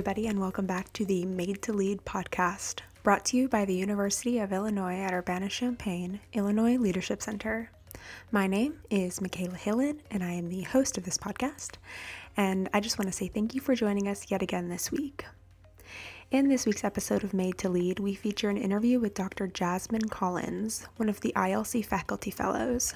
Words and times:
Everybody, 0.00 0.28
and 0.28 0.40
welcome 0.40 0.64
back 0.64 0.90
to 0.94 1.04
the 1.04 1.26
Made 1.26 1.60
to 1.60 1.74
Lead 1.74 2.06
podcast, 2.06 2.80
brought 3.02 3.26
to 3.26 3.36
you 3.36 3.48
by 3.50 3.66
the 3.66 3.74
University 3.74 4.38
of 4.38 4.50
Illinois 4.50 4.94
at 4.94 5.12
Urbana 5.12 5.50
Champaign, 5.50 6.20
Illinois 6.32 6.78
Leadership 6.78 7.20
Center. 7.20 7.70
My 8.32 8.46
name 8.46 8.80
is 8.88 9.20
Michaela 9.20 9.58
Hillen, 9.58 9.98
and 10.10 10.24
I 10.24 10.32
am 10.32 10.48
the 10.48 10.62
host 10.62 10.96
of 10.96 11.04
this 11.04 11.18
podcast. 11.18 11.72
And 12.34 12.70
I 12.72 12.80
just 12.80 12.98
want 12.98 13.08
to 13.10 13.12
say 13.12 13.28
thank 13.28 13.54
you 13.54 13.60
for 13.60 13.74
joining 13.74 14.08
us 14.08 14.30
yet 14.30 14.40
again 14.40 14.70
this 14.70 14.90
week. 14.90 15.26
In 16.30 16.48
this 16.48 16.64
week's 16.64 16.82
episode 16.82 17.22
of 17.22 17.34
Made 17.34 17.58
to 17.58 17.68
Lead, 17.68 18.00
we 18.00 18.14
feature 18.14 18.48
an 18.48 18.56
interview 18.56 19.00
with 19.00 19.12
Dr. 19.12 19.48
Jasmine 19.48 20.08
Collins, 20.08 20.88
one 20.96 21.10
of 21.10 21.20
the 21.20 21.34
ILC 21.36 21.84
faculty 21.84 22.30
fellows. 22.30 22.94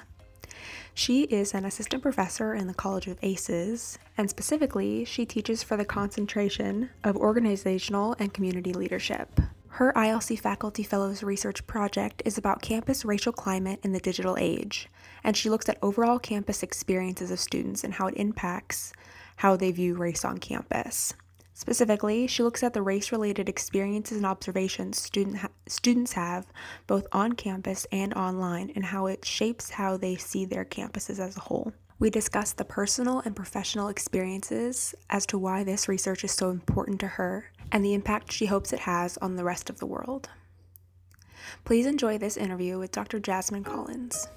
She 0.93 1.23
is 1.23 1.53
an 1.53 1.65
assistant 1.65 2.01
professor 2.01 2.53
in 2.53 2.67
the 2.67 2.73
College 2.73 3.07
of 3.07 3.17
ACES, 3.21 3.97
and 4.17 4.29
specifically, 4.29 5.05
she 5.05 5.25
teaches 5.25 5.63
for 5.63 5.77
the 5.77 5.85
concentration 5.85 6.89
of 7.03 7.17
organizational 7.17 8.15
and 8.19 8.33
community 8.33 8.73
leadership. 8.73 9.39
Her 9.75 9.91
ILC 9.93 10.39
Faculty 10.39 10.83
Fellows 10.83 11.21
research 11.21 11.67
project 11.67 12.21
is 12.23 12.37
about 12.37 12.61
campus 12.61 13.03
racial 13.03 13.33
climate 13.33 13.81
in 13.83 13.91
the 13.91 13.99
digital 13.99 14.37
age, 14.39 14.87
and 15.21 15.35
she 15.35 15.49
looks 15.49 15.67
at 15.67 15.77
overall 15.81 16.17
campus 16.17 16.63
experiences 16.63 17.29
of 17.29 17.41
students 17.41 17.83
and 17.83 17.93
how 17.93 18.07
it 18.07 18.15
impacts 18.15 18.93
how 19.35 19.57
they 19.57 19.71
view 19.71 19.95
race 19.95 20.23
on 20.23 20.37
campus. 20.37 21.13
Specifically, 21.57 22.27
she 22.27 22.43
looks 22.43 22.63
at 22.63 22.73
the 22.73 22.81
race 22.81 23.13
related 23.13 23.47
experiences 23.47 24.17
and 24.17 24.25
observations 24.25 25.01
student 25.01 25.37
ha- 25.37 25.49
students 25.67 26.11
have 26.11 26.45
both 26.85 27.07
on 27.13 27.31
campus 27.31 27.87
and 27.93 28.13
online 28.13 28.73
and 28.75 28.83
how 28.83 29.05
it 29.05 29.23
shapes 29.23 29.69
how 29.69 29.95
they 29.95 30.17
see 30.17 30.43
their 30.43 30.65
campuses 30.65 31.17
as 31.17 31.37
a 31.37 31.39
whole. 31.39 31.71
We 31.97 32.09
discuss 32.09 32.51
the 32.51 32.65
personal 32.65 33.21
and 33.21 33.33
professional 33.33 33.87
experiences 33.87 34.93
as 35.09 35.25
to 35.27 35.37
why 35.37 35.63
this 35.63 35.87
research 35.87 36.25
is 36.25 36.33
so 36.33 36.49
important 36.49 36.99
to 36.99 37.07
her 37.07 37.45
and 37.71 37.85
the 37.85 37.93
impact 37.93 38.33
she 38.33 38.47
hopes 38.47 38.73
it 38.73 38.79
has 38.79 39.17
on 39.19 39.37
the 39.37 39.45
rest 39.45 39.69
of 39.69 39.79
the 39.79 39.85
world. 39.85 40.27
Please 41.63 41.85
enjoy 41.85 42.17
this 42.17 42.35
interview 42.35 42.77
with 42.77 42.91
Dr. 42.91 43.17
Jasmine 43.17 43.63
Collins. 43.63 44.27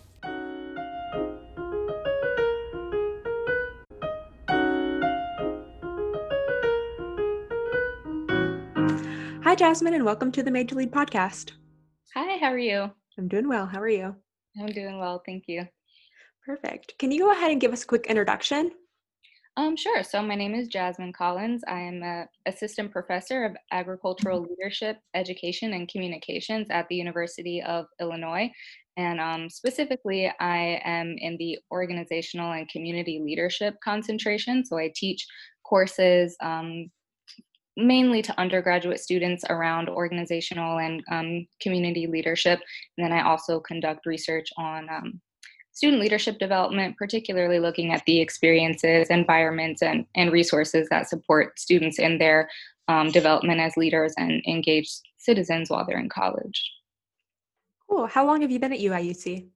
Jasmine, 9.59 9.95
and 9.95 10.05
welcome 10.05 10.31
to 10.31 10.45
the 10.45 10.53
Made 10.53 10.69
to 10.69 10.77
Lead 10.77 10.93
podcast. 10.93 11.51
Hi, 12.15 12.39
how 12.39 12.53
are 12.53 12.59
you? 12.59 12.93
I'm 13.19 13.27
doing 13.27 13.49
well. 13.49 13.67
How 13.67 13.81
are 13.81 13.89
you? 13.89 14.15
I'm 14.57 14.67
doing 14.67 15.01
well, 15.01 15.21
thank 15.27 15.49
you. 15.49 15.67
Perfect. 16.47 16.95
Can 17.01 17.11
you 17.11 17.25
go 17.25 17.33
ahead 17.33 17.51
and 17.51 17.61
give 17.61 17.73
us 17.73 17.83
a 17.83 17.87
quick 17.89 18.07
introduction? 18.07 18.71
Um, 19.57 19.77
sure. 19.77 20.05
So 20.05 20.23
my 20.23 20.37
name 20.37 20.55
is 20.55 20.69
Jasmine 20.69 21.13
Collins. 21.13 21.65
I 21.67 21.81
am 21.81 22.05
an 22.05 22.29
assistant 22.47 22.93
professor 22.93 23.45
of 23.47 23.57
agricultural 23.73 24.47
leadership, 24.49 24.99
education, 25.15 25.73
and 25.73 25.89
communications 25.89 26.69
at 26.71 26.87
the 26.87 26.95
University 26.95 27.61
of 27.61 27.87
Illinois. 28.01 28.53
And 28.97 29.21
um, 29.21 29.51
specifically, 29.51 30.33
I 30.39 30.81
am 30.85 31.17
in 31.19 31.37
the 31.37 31.59
organizational 31.73 32.53
and 32.53 32.69
community 32.69 33.21
leadership 33.25 33.75
concentration. 33.83 34.65
So 34.65 34.79
I 34.79 34.93
teach 34.95 35.27
courses 35.65 36.37
um, 36.41 36.93
mainly 37.79 38.21
to 38.23 38.39
undergraduate 38.41 38.99
students 38.99 39.45
around 39.49 39.89
organizational 39.89 40.79
and 40.79 41.03
um, 41.11 41.47
community 41.63 42.07
leadership. 42.07 42.61
And 42.97 43.05
then 43.05 43.13
I 43.13 43.23
also 43.23 43.61
conduct 43.61 44.05
research 44.05 44.51
on 44.57 44.89
um, 44.91 45.21
student 45.73 46.03
leadership 46.03 46.39
development, 46.41 46.97
particularly 46.97 47.61
looking 47.61 47.93
at 47.93 48.05
the 48.05 48.21
experiences, 48.21 49.09
environments, 49.11 49.81
and, 49.81 50.05
and 50.17 50.33
resources 50.33 50.89
that 50.91 51.09
support 51.09 51.59
students 51.59 52.01
in 52.01 52.19
their 52.19 52.51
um, 52.89 53.11
development 53.13 53.61
as 53.61 53.77
leaders 53.77 54.13
and 54.19 54.43
engaged 54.49 55.01
citizens 55.17 55.71
while 55.71 55.87
they're 55.87 56.01
in 56.01 56.09
college. 56.09 56.71
Cool. 57.89 58.07
How 58.07 58.27
long 58.27 58.43
have 58.43 58.51
you 58.51 58.59
been 58.59 58.73
at 58.73 58.81
UIUC? 58.81 59.49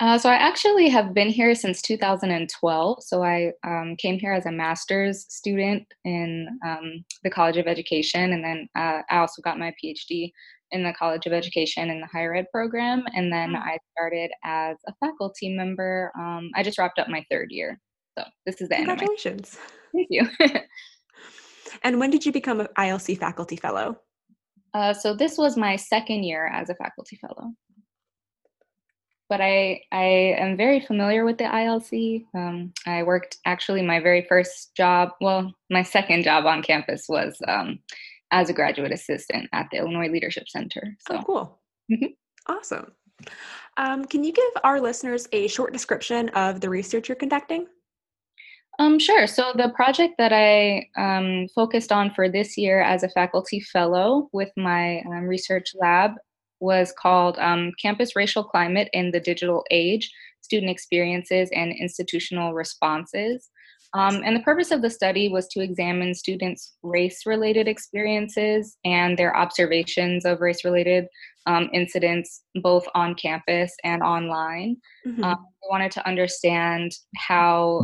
Uh, 0.00 0.16
so 0.16 0.30
I 0.30 0.34
actually 0.34 0.88
have 0.88 1.12
been 1.12 1.28
here 1.28 1.54
since 1.54 1.82
2012. 1.82 3.02
So 3.02 3.22
I 3.22 3.52
um, 3.66 3.96
came 3.96 4.18
here 4.18 4.32
as 4.32 4.46
a 4.46 4.50
master's 4.50 5.26
student 5.28 5.86
in 6.06 6.48
um, 6.64 7.04
the 7.22 7.28
College 7.28 7.58
of 7.58 7.66
Education, 7.66 8.32
and 8.32 8.42
then 8.42 8.68
uh, 8.74 9.02
I 9.10 9.18
also 9.18 9.42
got 9.42 9.58
my 9.58 9.74
PhD 9.82 10.32
in 10.70 10.82
the 10.82 10.94
College 10.94 11.26
of 11.26 11.34
Education 11.34 11.90
in 11.90 12.00
the 12.00 12.06
higher 12.06 12.34
ed 12.34 12.46
program, 12.50 13.04
and 13.14 13.30
then 13.30 13.54
I 13.54 13.76
started 13.92 14.30
as 14.42 14.78
a 14.88 14.94
faculty 15.04 15.54
member. 15.54 16.10
Um, 16.18 16.50
I 16.54 16.62
just 16.62 16.78
wrapped 16.78 16.98
up 16.98 17.08
my 17.08 17.22
third 17.30 17.48
year, 17.50 17.78
so 18.18 18.24
this 18.46 18.62
is 18.62 18.70
the 18.70 18.76
Congratulations. 18.76 19.58
end. 19.92 20.08
Congratulations! 20.08 20.38
Thank 20.40 20.54
you. 20.54 20.60
and 21.82 22.00
when 22.00 22.10
did 22.10 22.24
you 22.24 22.32
become 22.32 22.60
an 22.60 22.68
ILC 22.78 23.18
faculty 23.18 23.56
fellow? 23.56 23.98
Uh, 24.72 24.94
so 24.94 25.12
this 25.12 25.36
was 25.36 25.58
my 25.58 25.76
second 25.76 26.22
year 26.22 26.46
as 26.46 26.70
a 26.70 26.74
faculty 26.76 27.16
fellow 27.16 27.50
but 29.30 29.40
I 29.40 29.80
I 29.92 30.34
am 30.36 30.56
very 30.56 30.80
familiar 30.80 31.24
with 31.24 31.38
the 31.38 31.44
ILC. 31.44 32.26
Um, 32.34 32.72
I 32.86 33.04
worked 33.04 33.38
actually 33.46 33.80
my 33.80 34.00
very 34.00 34.26
first 34.28 34.74
job, 34.76 35.10
well, 35.20 35.54
my 35.70 35.82
second 35.82 36.24
job 36.24 36.44
on 36.44 36.62
campus 36.62 37.06
was 37.08 37.38
um, 37.48 37.78
as 38.32 38.50
a 38.50 38.52
graduate 38.52 38.92
assistant 38.92 39.48
at 39.52 39.68
the 39.70 39.78
Illinois 39.78 40.08
Leadership 40.08 40.48
Center. 40.48 40.96
So 41.08 41.18
oh, 41.18 41.22
cool, 41.24 41.58
mm-hmm. 41.90 42.52
awesome. 42.52 42.92
Um, 43.76 44.04
can 44.04 44.24
you 44.24 44.32
give 44.32 44.50
our 44.64 44.80
listeners 44.80 45.28
a 45.32 45.46
short 45.46 45.72
description 45.72 46.28
of 46.30 46.60
the 46.60 46.68
research 46.68 47.08
you're 47.08 47.16
conducting? 47.16 47.66
Um, 48.80 48.98
sure. 48.98 49.26
So 49.26 49.52
the 49.54 49.68
project 49.76 50.14
that 50.18 50.32
I 50.32 50.88
um, 50.96 51.48
focused 51.54 51.92
on 51.92 52.12
for 52.14 52.28
this 52.28 52.56
year 52.56 52.80
as 52.80 53.02
a 53.02 53.10
faculty 53.10 53.60
fellow 53.60 54.28
with 54.32 54.50
my 54.56 55.00
um, 55.06 55.24
research 55.26 55.72
lab 55.78 56.12
was 56.60 56.92
called 56.96 57.38
um, 57.38 57.72
Campus 57.80 58.14
Racial 58.14 58.44
Climate 58.44 58.88
in 58.92 59.10
the 59.10 59.20
Digital 59.20 59.64
Age 59.70 60.10
Student 60.40 60.70
Experiences 60.70 61.50
and 61.54 61.72
Institutional 61.72 62.54
Responses. 62.54 63.50
Um, 63.92 64.22
and 64.24 64.36
the 64.36 64.40
purpose 64.40 64.70
of 64.70 64.82
the 64.82 64.90
study 64.90 65.28
was 65.28 65.48
to 65.48 65.60
examine 65.60 66.14
students' 66.14 66.74
race 66.82 67.26
related 67.26 67.66
experiences 67.66 68.76
and 68.84 69.18
their 69.18 69.36
observations 69.36 70.24
of 70.24 70.40
race 70.40 70.64
related 70.64 71.06
um, 71.46 71.68
incidents, 71.72 72.42
both 72.62 72.86
on 72.94 73.16
campus 73.16 73.74
and 73.82 74.02
online. 74.02 74.76
Mm-hmm. 75.06 75.24
Um, 75.24 75.38
we 75.62 75.68
wanted 75.68 75.90
to 75.92 76.06
understand 76.06 76.92
how 77.16 77.82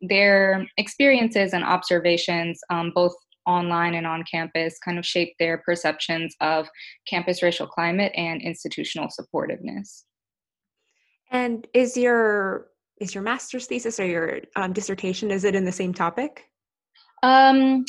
their 0.00 0.66
experiences 0.76 1.52
and 1.52 1.64
observations, 1.64 2.60
um, 2.70 2.92
both 2.94 3.12
online 3.46 3.94
and 3.94 4.06
on 4.06 4.24
campus 4.30 4.78
kind 4.78 4.98
of 4.98 5.06
shape 5.06 5.34
their 5.38 5.58
perceptions 5.58 6.34
of 6.40 6.68
campus 7.08 7.42
racial 7.42 7.66
climate 7.66 8.12
and 8.14 8.42
institutional 8.42 9.08
supportiveness. 9.08 10.04
And 11.30 11.66
is 11.74 11.96
your 11.96 12.68
is 13.00 13.14
your 13.14 13.22
master's 13.22 13.66
thesis 13.66 13.98
or 13.98 14.06
your 14.06 14.40
um, 14.56 14.72
dissertation 14.72 15.30
is 15.30 15.44
it 15.44 15.54
in 15.54 15.64
the 15.64 15.72
same 15.72 15.94
topic? 15.94 16.44
Um, 17.22 17.84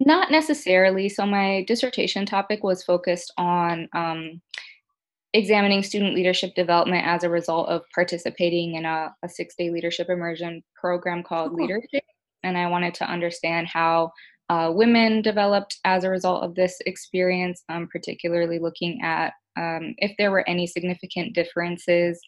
not 0.00 0.30
necessarily. 0.30 1.08
So 1.08 1.26
my 1.26 1.64
dissertation 1.66 2.24
topic 2.24 2.62
was 2.62 2.82
focused 2.82 3.32
on 3.36 3.88
um, 3.94 4.40
examining 5.34 5.82
student 5.82 6.14
leadership 6.14 6.54
development 6.54 7.06
as 7.06 7.24
a 7.24 7.30
result 7.30 7.68
of 7.68 7.82
participating 7.94 8.76
in 8.76 8.84
a, 8.84 9.14
a 9.22 9.28
six-day 9.28 9.70
leadership 9.70 10.08
immersion 10.08 10.62
program 10.74 11.22
called 11.22 11.52
oh. 11.52 11.56
LeaderShape, 11.56 12.00
and 12.42 12.56
I 12.56 12.68
wanted 12.68 12.94
to 12.94 13.10
understand 13.10 13.66
how 13.66 14.12
uh, 14.48 14.70
women 14.74 15.22
developed 15.22 15.78
as 15.84 16.04
a 16.04 16.10
result 16.10 16.42
of 16.42 16.54
this 16.54 16.78
experience, 16.86 17.62
um, 17.68 17.88
particularly 17.90 18.58
looking 18.58 19.00
at 19.02 19.32
um, 19.56 19.94
if 19.98 20.14
there 20.18 20.30
were 20.30 20.48
any 20.48 20.66
significant 20.66 21.34
differences 21.34 22.20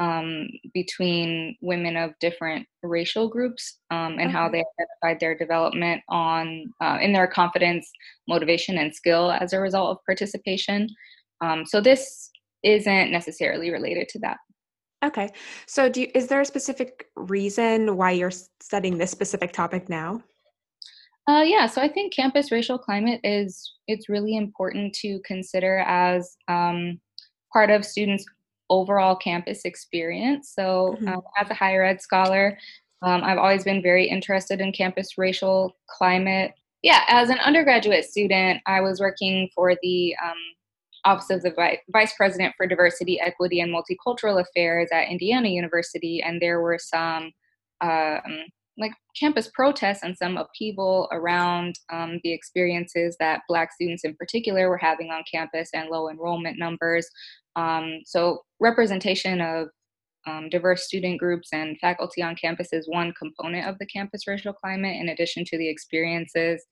um, 0.00 0.48
between 0.74 1.56
women 1.60 1.96
of 1.96 2.12
different 2.20 2.66
racial 2.82 3.28
groups 3.28 3.78
um, 3.90 4.12
and 4.18 4.28
okay. 4.28 4.30
how 4.30 4.48
they 4.48 4.62
identified 5.02 5.20
their 5.20 5.36
development 5.36 6.02
on 6.08 6.72
uh, 6.80 6.98
in 7.00 7.12
their 7.12 7.26
confidence, 7.26 7.90
motivation, 8.28 8.78
and 8.78 8.94
skill 8.94 9.32
as 9.32 9.52
a 9.52 9.60
result 9.60 9.90
of 9.90 10.04
participation. 10.06 10.88
Um, 11.40 11.66
so 11.66 11.80
this 11.80 12.30
isn't 12.62 13.10
necessarily 13.10 13.70
related 13.70 14.08
to 14.10 14.18
that. 14.20 14.38
Okay. 15.04 15.30
So 15.66 15.88
do 15.88 16.02
you, 16.02 16.08
is 16.14 16.26
there 16.26 16.40
a 16.40 16.44
specific 16.44 17.06
reason 17.14 17.96
why 17.96 18.12
you're 18.12 18.32
studying 18.60 18.98
this 18.98 19.12
specific 19.12 19.52
topic 19.52 19.88
now? 19.88 20.22
Uh, 21.28 21.42
yeah, 21.42 21.66
so 21.66 21.82
I 21.82 21.88
think 21.88 22.14
campus 22.14 22.50
racial 22.50 22.78
climate 22.78 23.20
is 23.22 23.74
it's 23.86 24.08
really 24.08 24.34
important 24.34 24.94
to 24.94 25.20
consider 25.26 25.80
as 25.80 26.38
um, 26.48 26.98
part 27.52 27.68
of 27.68 27.84
students' 27.84 28.24
overall 28.70 29.14
campus 29.14 29.66
experience. 29.66 30.50
So, 30.54 30.96
mm-hmm. 30.96 31.08
um, 31.08 31.20
as 31.38 31.50
a 31.50 31.54
higher 31.54 31.84
ed 31.84 32.00
scholar, 32.00 32.56
um, 33.02 33.22
I've 33.22 33.36
always 33.36 33.62
been 33.62 33.82
very 33.82 34.08
interested 34.08 34.62
in 34.62 34.72
campus 34.72 35.18
racial 35.18 35.76
climate. 35.86 36.54
Yeah, 36.82 37.02
as 37.08 37.28
an 37.28 37.38
undergraduate 37.40 38.06
student, 38.06 38.62
I 38.66 38.80
was 38.80 38.98
working 38.98 39.50
for 39.54 39.74
the 39.82 40.16
um, 40.24 40.38
Office 41.04 41.28
of 41.28 41.42
the 41.42 41.76
Vice 41.92 42.14
President 42.16 42.54
for 42.56 42.66
Diversity, 42.66 43.20
Equity, 43.20 43.60
and 43.60 43.70
Multicultural 43.70 44.40
Affairs 44.40 44.88
at 44.92 45.08
Indiana 45.08 45.48
University, 45.48 46.22
and 46.22 46.40
there 46.40 46.62
were 46.62 46.78
some 46.78 47.32
um, 47.82 48.46
like 48.78 48.92
campus 49.18 49.50
protests 49.52 50.02
and 50.02 50.16
some 50.16 50.36
upheaval 50.36 51.08
around 51.12 51.78
um, 51.92 52.20
the 52.22 52.32
experiences 52.32 53.16
that 53.18 53.42
Black 53.48 53.72
students 53.72 54.04
in 54.04 54.14
particular 54.14 54.68
were 54.68 54.78
having 54.78 55.10
on 55.10 55.24
campus 55.30 55.70
and 55.74 55.88
low 55.90 56.08
enrollment 56.08 56.58
numbers. 56.58 57.08
Um, 57.56 58.00
so, 58.04 58.42
representation 58.60 59.40
of 59.40 59.68
um, 60.26 60.48
diverse 60.50 60.84
student 60.84 61.18
groups 61.18 61.48
and 61.52 61.78
faculty 61.80 62.22
on 62.22 62.36
campus 62.36 62.68
is 62.72 62.88
one 62.88 63.12
component 63.18 63.66
of 63.66 63.78
the 63.78 63.86
campus 63.86 64.26
racial 64.26 64.52
climate, 64.52 65.00
in 65.00 65.08
addition 65.08 65.44
to 65.46 65.58
the 65.58 65.68
experiences 65.68 66.64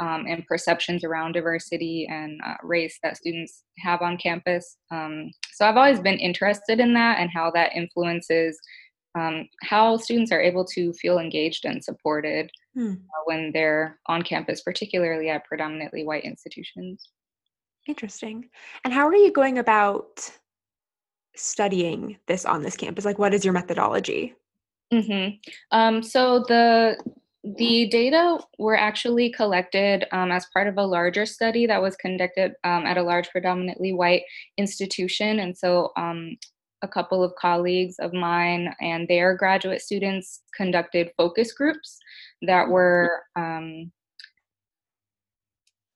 um, 0.00 0.26
and 0.28 0.46
perceptions 0.46 1.04
around 1.04 1.32
diversity 1.32 2.06
and 2.10 2.40
uh, 2.46 2.54
race 2.62 2.98
that 3.02 3.16
students 3.16 3.64
have 3.78 4.00
on 4.00 4.16
campus. 4.16 4.76
Um, 4.90 5.30
so 5.52 5.66
I've 5.66 5.76
always 5.76 6.00
been 6.00 6.18
interested 6.18 6.80
in 6.80 6.94
that 6.94 7.18
and 7.18 7.30
how 7.30 7.50
that 7.52 7.74
influences 7.74 8.58
um, 9.18 9.48
how 9.62 9.96
students 9.96 10.32
are 10.32 10.40
able 10.40 10.64
to 10.64 10.92
feel 10.94 11.18
engaged 11.18 11.64
and 11.64 11.82
supported 11.82 12.50
hmm. 12.74 12.92
uh, 12.92 13.22
when 13.24 13.50
they're 13.52 13.98
on 14.06 14.22
campus, 14.22 14.60
particularly 14.62 15.28
at 15.28 15.44
predominantly 15.44 16.04
white 16.04 16.24
institutions. 16.24 17.10
Interesting. 17.88 18.48
And 18.84 18.92
how 18.92 19.06
are 19.08 19.14
you 19.14 19.32
going 19.32 19.58
about 19.58 20.30
studying 21.34 22.18
this 22.26 22.44
on 22.44 22.62
this 22.62 22.76
campus? 22.76 23.04
Like, 23.04 23.18
what 23.18 23.34
is 23.34 23.44
your 23.44 23.54
methodology? 23.54 24.34
Mm-hmm. 24.92 25.36
Um, 25.70 26.02
so 26.02 26.44
the 26.46 26.98
the 27.42 27.88
data 27.88 28.38
were 28.58 28.76
actually 28.76 29.30
collected 29.30 30.04
um, 30.12 30.30
as 30.30 30.46
part 30.52 30.66
of 30.68 30.76
a 30.76 30.84
larger 30.84 31.24
study 31.24 31.66
that 31.66 31.80
was 31.80 31.96
conducted 31.96 32.52
um, 32.64 32.84
at 32.84 32.98
a 32.98 33.02
large, 33.02 33.30
predominantly 33.30 33.94
white 33.94 34.24
institution. 34.58 35.40
And 35.40 35.56
so, 35.56 35.90
um, 35.96 36.36
a 36.82 36.88
couple 36.88 37.22
of 37.22 37.34
colleagues 37.36 37.96
of 37.98 38.12
mine 38.12 38.74
and 38.80 39.06
their 39.08 39.34
graduate 39.34 39.82
students 39.82 40.42
conducted 40.56 41.12
focus 41.16 41.52
groups 41.52 41.98
that 42.42 42.68
were 42.68 43.22
um, 43.36 43.90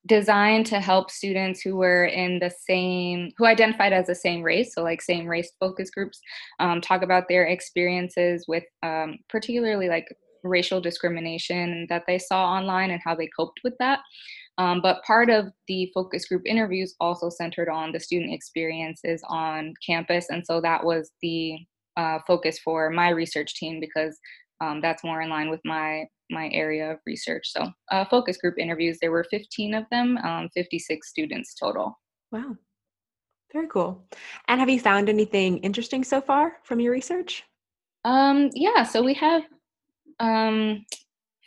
designed 0.06 0.66
to 0.66 0.80
help 0.80 1.10
students 1.10 1.60
who 1.60 1.76
were 1.76 2.04
in 2.04 2.38
the 2.38 2.50
same 2.50 3.32
who 3.38 3.46
identified 3.46 3.92
as 3.92 4.06
the 4.06 4.14
same 4.14 4.42
race 4.42 4.74
so 4.74 4.82
like 4.82 5.00
same 5.00 5.26
race 5.26 5.52
focus 5.58 5.90
groups 5.90 6.20
um, 6.60 6.80
talk 6.80 7.02
about 7.02 7.24
their 7.28 7.46
experiences 7.46 8.44
with 8.46 8.64
um, 8.82 9.16
particularly 9.30 9.88
like 9.88 10.06
racial 10.42 10.80
discrimination 10.80 11.86
that 11.88 12.04
they 12.06 12.18
saw 12.18 12.44
online 12.44 12.90
and 12.90 13.00
how 13.02 13.14
they 13.14 13.28
coped 13.28 13.60
with 13.64 13.72
that 13.78 14.00
um, 14.58 14.80
but 14.80 15.02
part 15.04 15.30
of 15.30 15.46
the 15.68 15.90
focus 15.94 16.26
group 16.26 16.42
interviews 16.46 16.94
also 17.00 17.28
centered 17.28 17.68
on 17.68 17.92
the 17.92 18.00
student 18.00 18.32
experiences 18.32 19.22
on 19.28 19.74
campus 19.84 20.26
and 20.30 20.44
so 20.44 20.60
that 20.60 20.84
was 20.84 21.10
the 21.22 21.58
uh, 21.96 22.18
focus 22.26 22.58
for 22.58 22.90
my 22.90 23.10
research 23.10 23.54
team 23.54 23.80
because 23.80 24.18
um, 24.60 24.80
that's 24.80 25.04
more 25.04 25.22
in 25.22 25.30
line 25.30 25.50
with 25.50 25.60
my 25.64 26.04
my 26.30 26.48
area 26.52 26.90
of 26.90 26.98
research. 27.06 27.50
So 27.50 27.70
uh, 27.92 28.04
focus 28.06 28.36
group 28.38 28.54
interviews, 28.58 28.98
there 29.00 29.10
were 29.10 29.24
15 29.30 29.74
of 29.74 29.84
them, 29.90 30.16
um, 30.18 30.48
56 30.54 31.08
students 31.08 31.54
total. 31.54 31.98
Wow, 32.32 32.56
very 33.52 33.68
cool. 33.68 34.04
And 34.48 34.58
have 34.60 34.70
you 34.70 34.80
found 34.80 35.08
anything 35.08 35.58
interesting 35.58 36.04
so 36.04 36.20
far 36.20 36.56
from 36.64 36.80
your 36.80 36.92
research? 36.92 37.44
Um, 38.04 38.50
yeah, 38.54 38.84
so 38.84 39.02
we 39.02 39.14
have 39.14 39.42
um, 40.20 40.84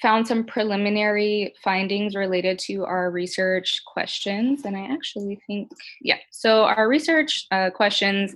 found 0.02 0.28
some 0.28 0.44
preliminary 0.44 1.54
findings 1.64 2.16
related 2.16 2.60
to 2.60 2.86
our 2.86 3.10
research 3.10 3.82
questions. 3.86 4.64
And 4.66 4.78
I 4.78 4.86
actually 4.92 5.40
think, 5.48 5.72
yeah, 6.02 6.18
so 6.32 6.66
our 6.66 6.88
research 6.88 7.48
uh, 7.52 7.70
questions 7.72 8.36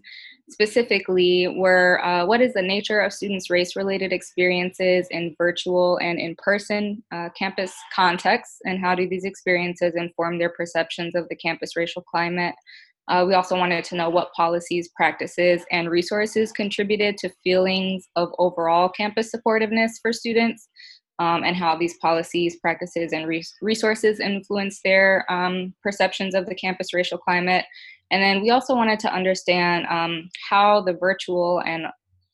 specifically 0.50 1.48
were 1.48 2.04
uh, 2.04 2.26
what 2.26 2.42
is 2.42 2.54
the 2.54 2.62
nature 2.62 3.00
of 3.00 3.14
students' 3.14 3.50
race 3.50 3.76
related 3.76 4.12
experiences 4.12 5.08
in 5.12 5.36
virtual 5.38 5.98
and 6.02 6.20
in 6.20 6.36
person 6.38 7.02
uh, 7.12 7.30
campus 7.38 7.74
contexts, 7.96 8.60
and 8.66 8.80
how 8.80 8.94
do 8.94 9.08
these 9.08 9.24
experiences 9.24 9.94
inform 9.96 10.38
their 10.38 10.50
perceptions 10.50 11.16
of 11.16 11.28
the 11.30 11.36
campus 11.36 11.76
racial 11.76 12.02
climate? 12.02 12.56
Uh, 13.08 13.26
we 13.28 13.34
also 13.34 13.58
wanted 13.58 13.84
to 13.84 13.96
know 13.96 14.10
what 14.10 14.32
policies, 14.34 14.90
practices, 14.96 15.66
and 15.72 15.90
resources 15.90 16.52
contributed 16.52 17.18
to 17.18 17.30
feelings 17.44 18.08
of 18.16 18.30
overall 18.38 18.88
campus 18.88 19.34
supportiveness 19.34 19.92
for 20.02 20.14
students, 20.14 20.70
um, 21.22 21.44
and 21.44 21.56
how 21.56 21.78
these 21.78 21.98
policies, 21.98 22.56
practices, 22.56 23.14
and 23.14 23.28
res- 23.28 23.54
resources 23.62 24.20
influence 24.20 24.82
their 24.84 25.24
um, 25.32 25.72
perceptions 25.84 26.34
of 26.34 26.48
the 26.48 26.56
campus 26.56 26.96
racial 26.96 27.20
climate. 27.20 27.64
And 28.10 28.24
then 28.24 28.42
we 28.42 28.50
also 28.50 28.74
wanted 28.74 29.00
to 29.02 29.14
understand 29.14 29.86
um, 29.86 30.30
how 30.50 30.82
the 30.82 30.94
virtual 30.94 31.62
and 31.64 31.86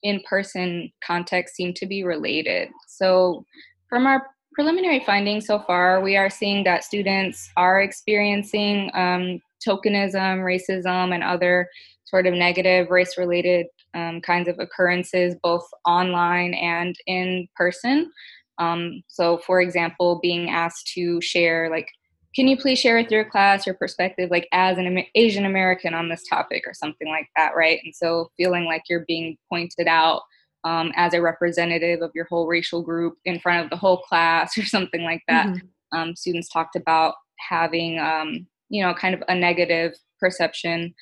in 0.03 0.21
person 0.21 0.89
context 1.05 1.55
seem 1.55 1.73
to 1.73 1.85
be 1.85 2.05
related. 2.05 2.69
So, 2.87 3.45
from 3.89 4.07
our 4.07 4.25
preliminary 4.53 5.01
findings 5.01 5.45
so 5.45 5.59
far, 5.59 5.99
we 6.01 6.15
are 6.15 6.29
seeing 6.29 6.63
that 6.63 6.85
students 6.85 7.49
are 7.57 7.81
experiencing 7.81 8.89
um, 8.93 9.41
tokenism, 9.67 10.39
racism, 10.45 11.13
and 11.13 11.23
other 11.23 11.67
sort 12.05 12.25
of 12.25 12.33
negative 12.33 12.89
race 12.89 13.17
related 13.17 13.65
um, 13.93 14.21
kinds 14.21 14.47
of 14.47 14.59
occurrences, 14.59 15.35
both 15.43 15.67
online 15.85 16.53
and 16.53 16.95
in 17.05 17.49
person. 17.57 18.09
Um, 18.59 19.03
so, 19.07 19.37
for 19.37 19.61
example, 19.61 20.19
being 20.21 20.49
asked 20.49 20.87
to 20.95 21.21
share 21.21 21.69
like 21.69 21.89
can 22.35 22.47
you 22.47 22.57
please 22.57 22.77
share 22.77 22.97
with 22.97 23.09
your 23.09 23.25
class 23.25 23.65
your 23.65 23.73
perspective 23.73 24.29
like 24.29 24.47
as 24.51 24.77
an 24.77 25.03
asian 25.15 25.45
american 25.45 25.95
on 25.95 26.07
this 26.07 26.27
topic 26.27 26.65
or 26.67 26.73
something 26.73 27.07
like 27.07 27.27
that 27.35 27.55
right? 27.55 27.79
And 27.83 27.95
so 27.95 28.29
feeling 28.37 28.65
like 28.65 28.83
you're 28.89 29.05
being 29.07 29.37
pointed 29.49 29.87
out 29.87 30.21
um, 30.63 30.91
as 30.95 31.13
a 31.13 31.21
representative 31.21 32.01
of 32.01 32.11
your 32.13 32.25
whole 32.25 32.47
racial 32.47 32.81
group 32.81 33.17
in 33.25 33.39
front 33.39 33.63
of 33.63 33.69
the 33.69 33.77
whole 33.77 33.97
class 33.97 34.57
or 34.57 34.65
something 34.65 35.03
like 35.03 35.23
that. 35.27 35.47
Mm-hmm. 35.47 35.97
um, 35.97 36.15
students 36.15 36.49
talked 36.49 36.75
about 36.75 37.15
having 37.39 37.99
um, 37.99 38.47
you 38.69 38.83
know 38.83 38.93
kind 38.93 39.15
of 39.15 39.23
a 39.27 39.35
negative 39.35 39.93
perception 40.19 40.93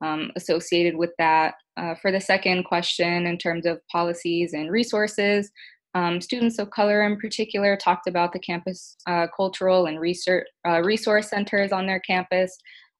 um, 0.00 0.30
associated 0.36 0.96
with 0.96 1.10
that. 1.18 1.54
Uh, 1.76 1.94
for 1.94 2.12
the 2.12 2.20
second 2.20 2.64
question 2.64 3.26
in 3.26 3.38
terms 3.38 3.64
of 3.64 3.80
policies 3.88 4.52
and 4.52 4.70
resources 4.70 5.50
um, 5.94 6.20
students 6.20 6.58
of 6.58 6.70
color, 6.70 7.02
in 7.02 7.16
particular, 7.18 7.76
talked 7.76 8.06
about 8.06 8.32
the 8.32 8.38
campus 8.38 8.96
uh, 9.06 9.26
cultural 9.36 9.86
and 9.86 9.98
research 9.98 10.46
uh, 10.66 10.80
resource 10.82 11.28
centers 11.28 11.72
on 11.72 11.86
their 11.86 12.00
campus, 12.00 12.56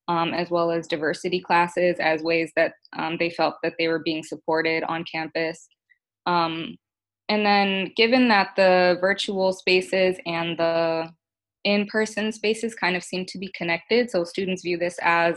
um, 0.08 0.34
as 0.34 0.50
well 0.50 0.70
as 0.70 0.88
diversity 0.88 1.40
classes 1.40 1.96
as 2.00 2.22
ways 2.22 2.50
that 2.56 2.72
um, 2.98 3.16
they 3.18 3.30
felt 3.30 3.54
that 3.62 3.74
they 3.78 3.86
were 3.86 4.02
being 4.04 4.22
supported 4.22 4.82
on 4.84 5.04
campus. 5.10 5.68
Um, 6.26 6.76
and 7.28 7.46
then, 7.46 7.92
given 7.96 8.26
that 8.28 8.50
the 8.56 8.98
virtual 9.00 9.52
spaces 9.52 10.16
and 10.26 10.58
the 10.58 11.10
in-person 11.64 12.32
spaces 12.32 12.74
kind 12.74 12.96
of 12.96 13.04
seem 13.04 13.24
to 13.26 13.38
be 13.38 13.52
connected, 13.56 14.10
so 14.10 14.24
students 14.24 14.62
view 14.62 14.78
this 14.78 14.98
as 15.02 15.36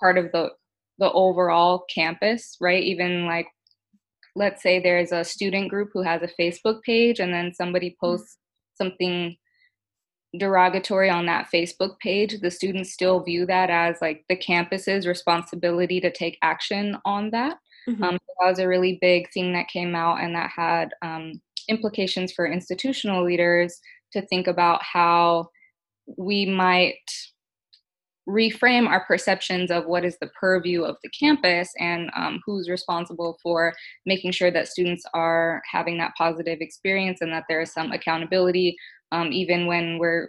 part 0.00 0.18
of 0.18 0.32
the 0.32 0.50
the 0.98 1.12
overall 1.12 1.84
campus, 1.94 2.56
right? 2.60 2.82
Even 2.82 3.24
like 3.24 3.46
let's 4.36 4.62
say 4.62 4.78
there's 4.78 5.12
a 5.12 5.24
student 5.24 5.68
group 5.68 5.90
who 5.92 6.02
has 6.02 6.22
a 6.22 6.42
Facebook 6.42 6.82
page 6.82 7.20
and 7.20 7.32
then 7.32 7.52
somebody 7.54 7.90
mm. 7.90 7.96
posts 8.00 8.38
something 8.76 9.36
derogatory 10.36 11.08
on 11.08 11.26
that 11.26 11.48
Facebook 11.52 11.98
page, 12.00 12.40
the 12.40 12.50
students 12.50 12.92
still 12.92 13.20
view 13.20 13.46
that 13.46 13.70
as 13.70 13.96
like 14.00 14.24
the 14.28 14.36
campus's 14.36 15.06
responsibility 15.06 16.00
to 16.00 16.12
take 16.12 16.38
action 16.42 16.96
on 17.04 17.30
that. 17.30 17.56
Mm-hmm. 17.88 18.02
Um, 18.02 18.14
so 18.14 18.34
that 18.40 18.50
was 18.50 18.58
a 18.58 18.68
really 18.68 18.98
big 19.00 19.32
thing 19.32 19.52
that 19.54 19.68
came 19.68 19.94
out, 19.94 20.20
and 20.20 20.34
that 20.34 20.50
had 20.54 20.90
um, 21.02 21.40
implications 21.68 22.32
for 22.32 22.46
institutional 22.46 23.24
leaders 23.24 23.78
to 24.12 24.22
think 24.26 24.46
about 24.46 24.82
how 24.82 25.48
we 26.16 26.44
might 26.46 26.98
reframe 28.28 28.86
our 28.86 29.04
perceptions 29.06 29.70
of 29.70 29.86
what 29.86 30.04
is 30.04 30.18
the 30.20 30.28
purview 30.38 30.82
of 30.82 30.96
the 31.02 31.08
campus 31.10 31.70
and 31.78 32.10
um, 32.14 32.40
who's 32.44 32.68
responsible 32.68 33.38
for 33.42 33.72
making 34.04 34.30
sure 34.30 34.50
that 34.50 34.68
students 34.68 35.02
are 35.14 35.62
having 35.70 35.96
that 35.96 36.12
positive 36.16 36.58
experience 36.60 37.20
and 37.22 37.32
that 37.32 37.44
there 37.48 37.62
is 37.62 37.72
some 37.72 37.90
accountability 37.90 38.76
um, 39.12 39.32
even 39.32 39.66
when 39.66 39.98
we're 39.98 40.28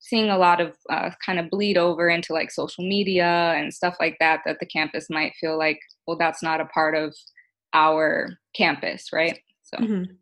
seeing 0.00 0.28
a 0.28 0.38
lot 0.38 0.60
of 0.60 0.74
uh, 0.90 1.10
kind 1.24 1.38
of 1.38 1.48
bleed 1.48 1.78
over 1.78 2.08
into 2.08 2.32
like 2.32 2.50
social 2.50 2.86
media 2.86 3.54
and 3.56 3.72
stuff 3.72 3.94
like 4.00 4.16
that 4.18 4.40
that 4.44 4.58
the 4.58 4.66
campus 4.66 5.06
might 5.08 5.32
feel 5.40 5.56
like 5.56 5.78
well 6.06 6.18
that's 6.18 6.42
not 6.42 6.60
a 6.60 6.66
part 6.66 6.96
of 6.96 7.14
our 7.72 8.30
campus 8.54 9.08
right? 9.12 9.38
So 9.62 9.78
mm-hmm. 9.78 10.12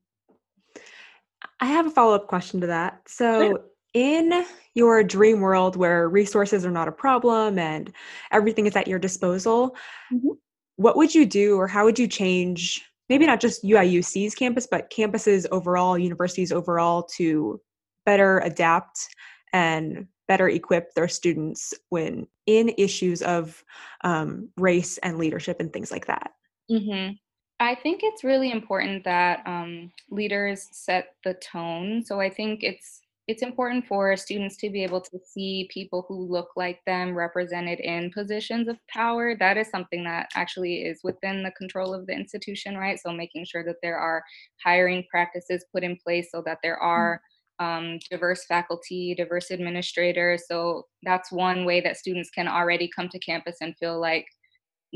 i 1.60 1.66
have 1.66 1.86
a 1.86 1.90
follow-up 1.90 2.28
question 2.28 2.60
to 2.60 2.66
that. 2.66 3.00
So 3.06 3.62
in 3.94 4.44
your 4.74 5.02
dream 5.04 5.40
world 5.40 5.76
where 5.76 6.08
resources 6.08 6.66
are 6.66 6.70
not 6.70 6.88
a 6.88 6.92
problem 6.92 7.58
and 7.58 7.92
everything 8.32 8.66
is 8.66 8.76
at 8.76 8.88
your 8.88 8.98
disposal, 8.98 9.76
mm-hmm. 10.12 10.30
what 10.76 10.96
would 10.96 11.14
you 11.14 11.24
do 11.24 11.56
or 11.56 11.68
how 11.68 11.84
would 11.84 11.98
you 11.98 12.08
change 12.08 12.84
maybe 13.08 13.26
not 13.26 13.40
just 13.40 13.64
UIUC's 13.64 14.34
campus, 14.34 14.66
but 14.70 14.90
campuses 14.90 15.46
overall, 15.50 15.98
universities 15.98 16.52
overall 16.52 17.02
to 17.02 17.60
better 18.06 18.38
adapt 18.40 19.08
and 19.52 20.06
better 20.26 20.48
equip 20.48 20.94
their 20.94 21.08
students 21.08 21.74
when 21.90 22.26
in 22.46 22.72
issues 22.78 23.22
of 23.22 23.62
um, 24.02 24.48
race 24.56 24.98
and 24.98 25.18
leadership 25.18 25.60
and 25.60 25.72
things 25.72 25.90
like 25.90 26.06
that? 26.06 26.32
Mm-hmm. 26.70 27.12
I 27.60 27.74
think 27.74 28.00
it's 28.02 28.24
really 28.24 28.50
important 28.50 29.04
that 29.04 29.42
um, 29.46 29.92
leaders 30.10 30.68
set 30.72 31.14
the 31.24 31.34
tone. 31.34 32.02
So 32.04 32.20
I 32.20 32.30
think 32.30 32.62
it's 32.62 33.00
it's 33.26 33.42
important 33.42 33.86
for 33.86 34.16
students 34.16 34.56
to 34.58 34.68
be 34.68 34.82
able 34.82 35.00
to 35.00 35.18
see 35.24 35.68
people 35.72 36.04
who 36.08 36.30
look 36.30 36.48
like 36.56 36.80
them 36.84 37.14
represented 37.14 37.80
in 37.80 38.10
positions 38.12 38.68
of 38.68 38.76
power. 38.88 39.34
That 39.34 39.56
is 39.56 39.70
something 39.70 40.04
that 40.04 40.28
actually 40.34 40.82
is 40.82 41.00
within 41.02 41.42
the 41.42 41.52
control 41.52 41.94
of 41.94 42.06
the 42.06 42.12
institution, 42.12 42.76
right? 42.76 42.98
So 43.00 43.12
making 43.12 43.46
sure 43.46 43.64
that 43.64 43.76
there 43.82 43.96
are 43.96 44.22
hiring 44.62 45.04
practices 45.10 45.64
put 45.72 45.84
in 45.84 45.96
place 46.04 46.28
so 46.30 46.42
that 46.44 46.58
there 46.62 46.76
are 46.76 47.20
um, 47.60 47.98
diverse 48.10 48.44
faculty, 48.44 49.14
diverse 49.14 49.50
administrators. 49.50 50.44
So 50.46 50.86
that's 51.02 51.32
one 51.32 51.64
way 51.64 51.80
that 51.80 51.96
students 51.96 52.28
can 52.28 52.48
already 52.48 52.90
come 52.94 53.08
to 53.08 53.18
campus 53.20 53.56
and 53.62 53.74
feel 53.78 53.98
like 54.00 54.26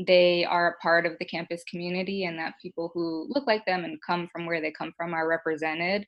they 0.07 0.45
are 0.45 0.71
a 0.71 0.77
part 0.81 1.05
of 1.05 1.13
the 1.19 1.25
campus 1.25 1.63
community 1.69 2.25
and 2.25 2.37
that 2.39 2.53
people 2.61 2.91
who 2.93 3.27
look 3.29 3.45
like 3.47 3.65
them 3.65 3.83
and 3.83 3.99
come 4.05 4.29
from 4.31 4.45
where 4.45 4.61
they 4.61 4.71
come 4.71 4.93
from 4.95 5.13
are 5.13 5.27
represented. 5.27 6.05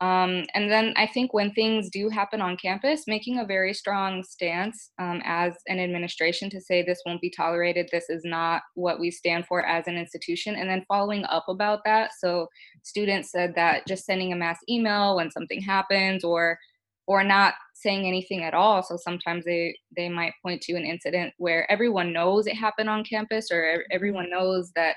Um, 0.00 0.44
and 0.54 0.70
then 0.70 0.94
I 0.96 1.08
think 1.08 1.34
when 1.34 1.52
things 1.52 1.90
do 1.90 2.08
happen 2.08 2.40
on 2.40 2.56
campus, 2.56 3.08
making 3.08 3.38
a 3.38 3.44
very 3.44 3.74
strong 3.74 4.22
stance 4.22 4.90
um, 5.00 5.20
as 5.24 5.54
an 5.66 5.80
administration 5.80 6.48
to 6.50 6.60
say 6.60 6.82
this 6.82 7.02
won't 7.04 7.20
be 7.20 7.30
tolerated, 7.30 7.88
this 7.90 8.08
is 8.08 8.22
not 8.24 8.62
what 8.74 9.00
we 9.00 9.10
stand 9.10 9.46
for 9.46 9.66
as 9.66 9.88
an 9.88 9.96
institution, 9.96 10.54
and 10.54 10.70
then 10.70 10.84
following 10.86 11.24
up 11.24 11.46
about 11.48 11.80
that. 11.84 12.12
So 12.16 12.46
students 12.84 13.32
said 13.32 13.54
that 13.56 13.88
just 13.88 14.06
sending 14.06 14.32
a 14.32 14.36
mass 14.36 14.58
email 14.68 15.16
when 15.16 15.32
something 15.32 15.60
happens 15.60 16.22
or 16.22 16.58
or 17.08 17.24
not 17.24 17.54
saying 17.74 18.06
anything 18.06 18.44
at 18.44 18.54
all. 18.54 18.82
So 18.82 18.96
sometimes 18.96 19.44
they 19.44 19.76
they 19.96 20.08
might 20.08 20.34
point 20.42 20.62
to 20.62 20.74
an 20.74 20.84
incident 20.84 21.34
where 21.38 21.68
everyone 21.72 22.12
knows 22.12 22.46
it 22.46 22.54
happened 22.54 22.88
on 22.88 23.02
campus 23.02 23.50
or 23.50 23.84
everyone 23.90 24.30
knows 24.30 24.70
that 24.76 24.96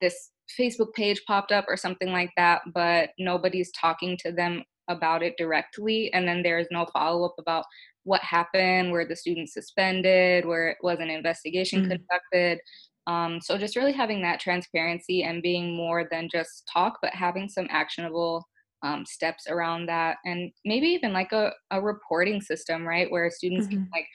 this 0.00 0.30
Facebook 0.58 0.92
page 0.94 1.22
popped 1.26 1.52
up 1.52 1.64
or 1.68 1.76
something 1.76 2.12
like 2.12 2.30
that, 2.36 2.62
but 2.74 3.10
nobody's 3.18 3.70
talking 3.72 4.16
to 4.18 4.32
them 4.32 4.62
about 4.88 5.22
it 5.22 5.34
directly. 5.38 6.12
And 6.12 6.26
then 6.26 6.42
there's 6.42 6.66
no 6.70 6.86
follow 6.92 7.24
up 7.24 7.34
about 7.38 7.64
what 8.04 8.20
happened, 8.22 8.90
where 8.90 9.06
the 9.06 9.16
student 9.16 9.48
suspended, 9.48 10.44
where 10.44 10.70
it 10.70 10.78
was 10.82 10.98
an 10.98 11.10
investigation 11.10 11.82
mm-hmm. 11.82 11.92
conducted. 11.92 12.58
Um, 13.06 13.40
so 13.40 13.56
just 13.58 13.76
really 13.76 13.92
having 13.92 14.22
that 14.22 14.40
transparency 14.40 15.22
and 15.22 15.42
being 15.42 15.76
more 15.76 16.08
than 16.10 16.28
just 16.30 16.68
talk, 16.72 16.98
but 17.02 17.14
having 17.14 17.48
some 17.48 17.66
actionable 17.70 18.46
um, 18.84 19.06
steps 19.06 19.46
around 19.48 19.86
that, 19.86 20.16
and 20.24 20.50
maybe 20.64 20.88
even 20.88 21.12
like 21.12 21.32
a, 21.32 21.52
a 21.70 21.80
reporting 21.80 22.40
system, 22.40 22.86
right, 22.86 23.10
where 23.10 23.30
students 23.30 23.66
mm-hmm. 23.66 23.76
can 23.76 23.88
like 23.92 24.06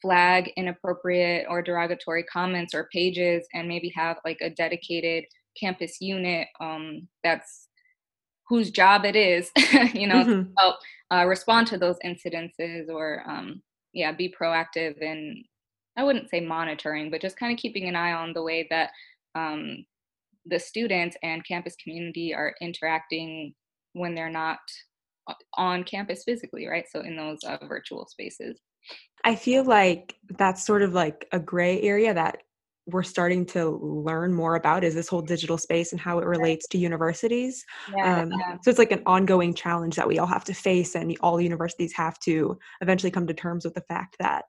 flag 0.00 0.52
inappropriate 0.56 1.46
or 1.48 1.62
derogatory 1.62 2.22
comments 2.24 2.74
or 2.74 2.88
pages, 2.92 3.46
and 3.54 3.66
maybe 3.66 3.92
have 3.94 4.18
like 4.24 4.38
a 4.40 4.50
dedicated 4.50 5.24
campus 5.58 5.98
unit 6.00 6.48
um, 6.60 7.08
that's 7.22 7.68
whose 8.48 8.70
job 8.70 9.04
it 9.04 9.16
is, 9.16 9.50
you 9.94 10.06
know, 10.06 10.22
mm-hmm. 10.22 10.42
to 10.42 10.48
help 10.58 10.76
uh, 11.12 11.24
respond 11.26 11.66
to 11.68 11.78
those 11.78 11.96
incidences 12.04 12.88
or 12.88 13.22
um, 13.26 13.62
yeah, 13.92 14.12
be 14.12 14.34
proactive 14.38 15.00
in 15.00 15.42
I 15.96 16.04
wouldn't 16.04 16.30
say 16.30 16.40
monitoring, 16.40 17.10
but 17.10 17.20
just 17.20 17.36
kind 17.36 17.52
of 17.52 17.58
keeping 17.58 17.88
an 17.88 17.96
eye 17.96 18.12
on 18.12 18.32
the 18.32 18.42
way 18.42 18.66
that 18.70 18.90
um, 19.34 19.84
the 20.46 20.58
students 20.58 21.16
and 21.22 21.46
campus 21.46 21.76
community 21.82 22.34
are 22.34 22.54
interacting 22.60 23.54
when 23.92 24.14
they're 24.14 24.30
not 24.30 24.58
uh, 25.28 25.34
on 25.54 25.84
campus 25.84 26.24
physically, 26.24 26.66
right? 26.66 26.86
So 26.90 27.00
in 27.00 27.16
those 27.16 27.44
uh, 27.44 27.58
virtual 27.68 28.06
spaces. 28.06 28.58
I 29.24 29.36
feel 29.36 29.64
like 29.64 30.16
that's 30.38 30.64
sort 30.64 30.82
of 30.82 30.94
like 30.94 31.28
a 31.30 31.38
gray 31.38 31.80
area 31.82 32.12
that 32.14 32.38
we're 32.86 33.02
starting 33.02 33.46
to 33.46 33.78
learn 33.80 34.34
more 34.34 34.56
about 34.56 34.82
is 34.82 34.94
this 34.94 35.08
whole 35.08 35.22
digital 35.22 35.56
space 35.56 35.92
and 35.92 36.00
how 36.00 36.18
it 36.18 36.26
relates 36.26 36.66
to 36.68 36.78
universities. 36.78 37.64
Yeah, 37.96 38.22
um, 38.22 38.32
yeah. 38.32 38.56
So 38.62 38.70
it's 38.70 38.78
like 38.78 38.92
an 38.92 39.02
ongoing 39.06 39.54
challenge 39.54 39.96
that 39.96 40.08
we 40.08 40.18
all 40.18 40.26
have 40.26 40.44
to 40.44 40.54
face, 40.54 40.96
and 40.96 41.16
all 41.20 41.40
universities 41.40 41.92
have 41.94 42.18
to 42.20 42.58
eventually 42.80 43.10
come 43.10 43.26
to 43.26 43.34
terms 43.34 43.64
with 43.64 43.74
the 43.74 43.82
fact 43.82 44.16
that 44.18 44.44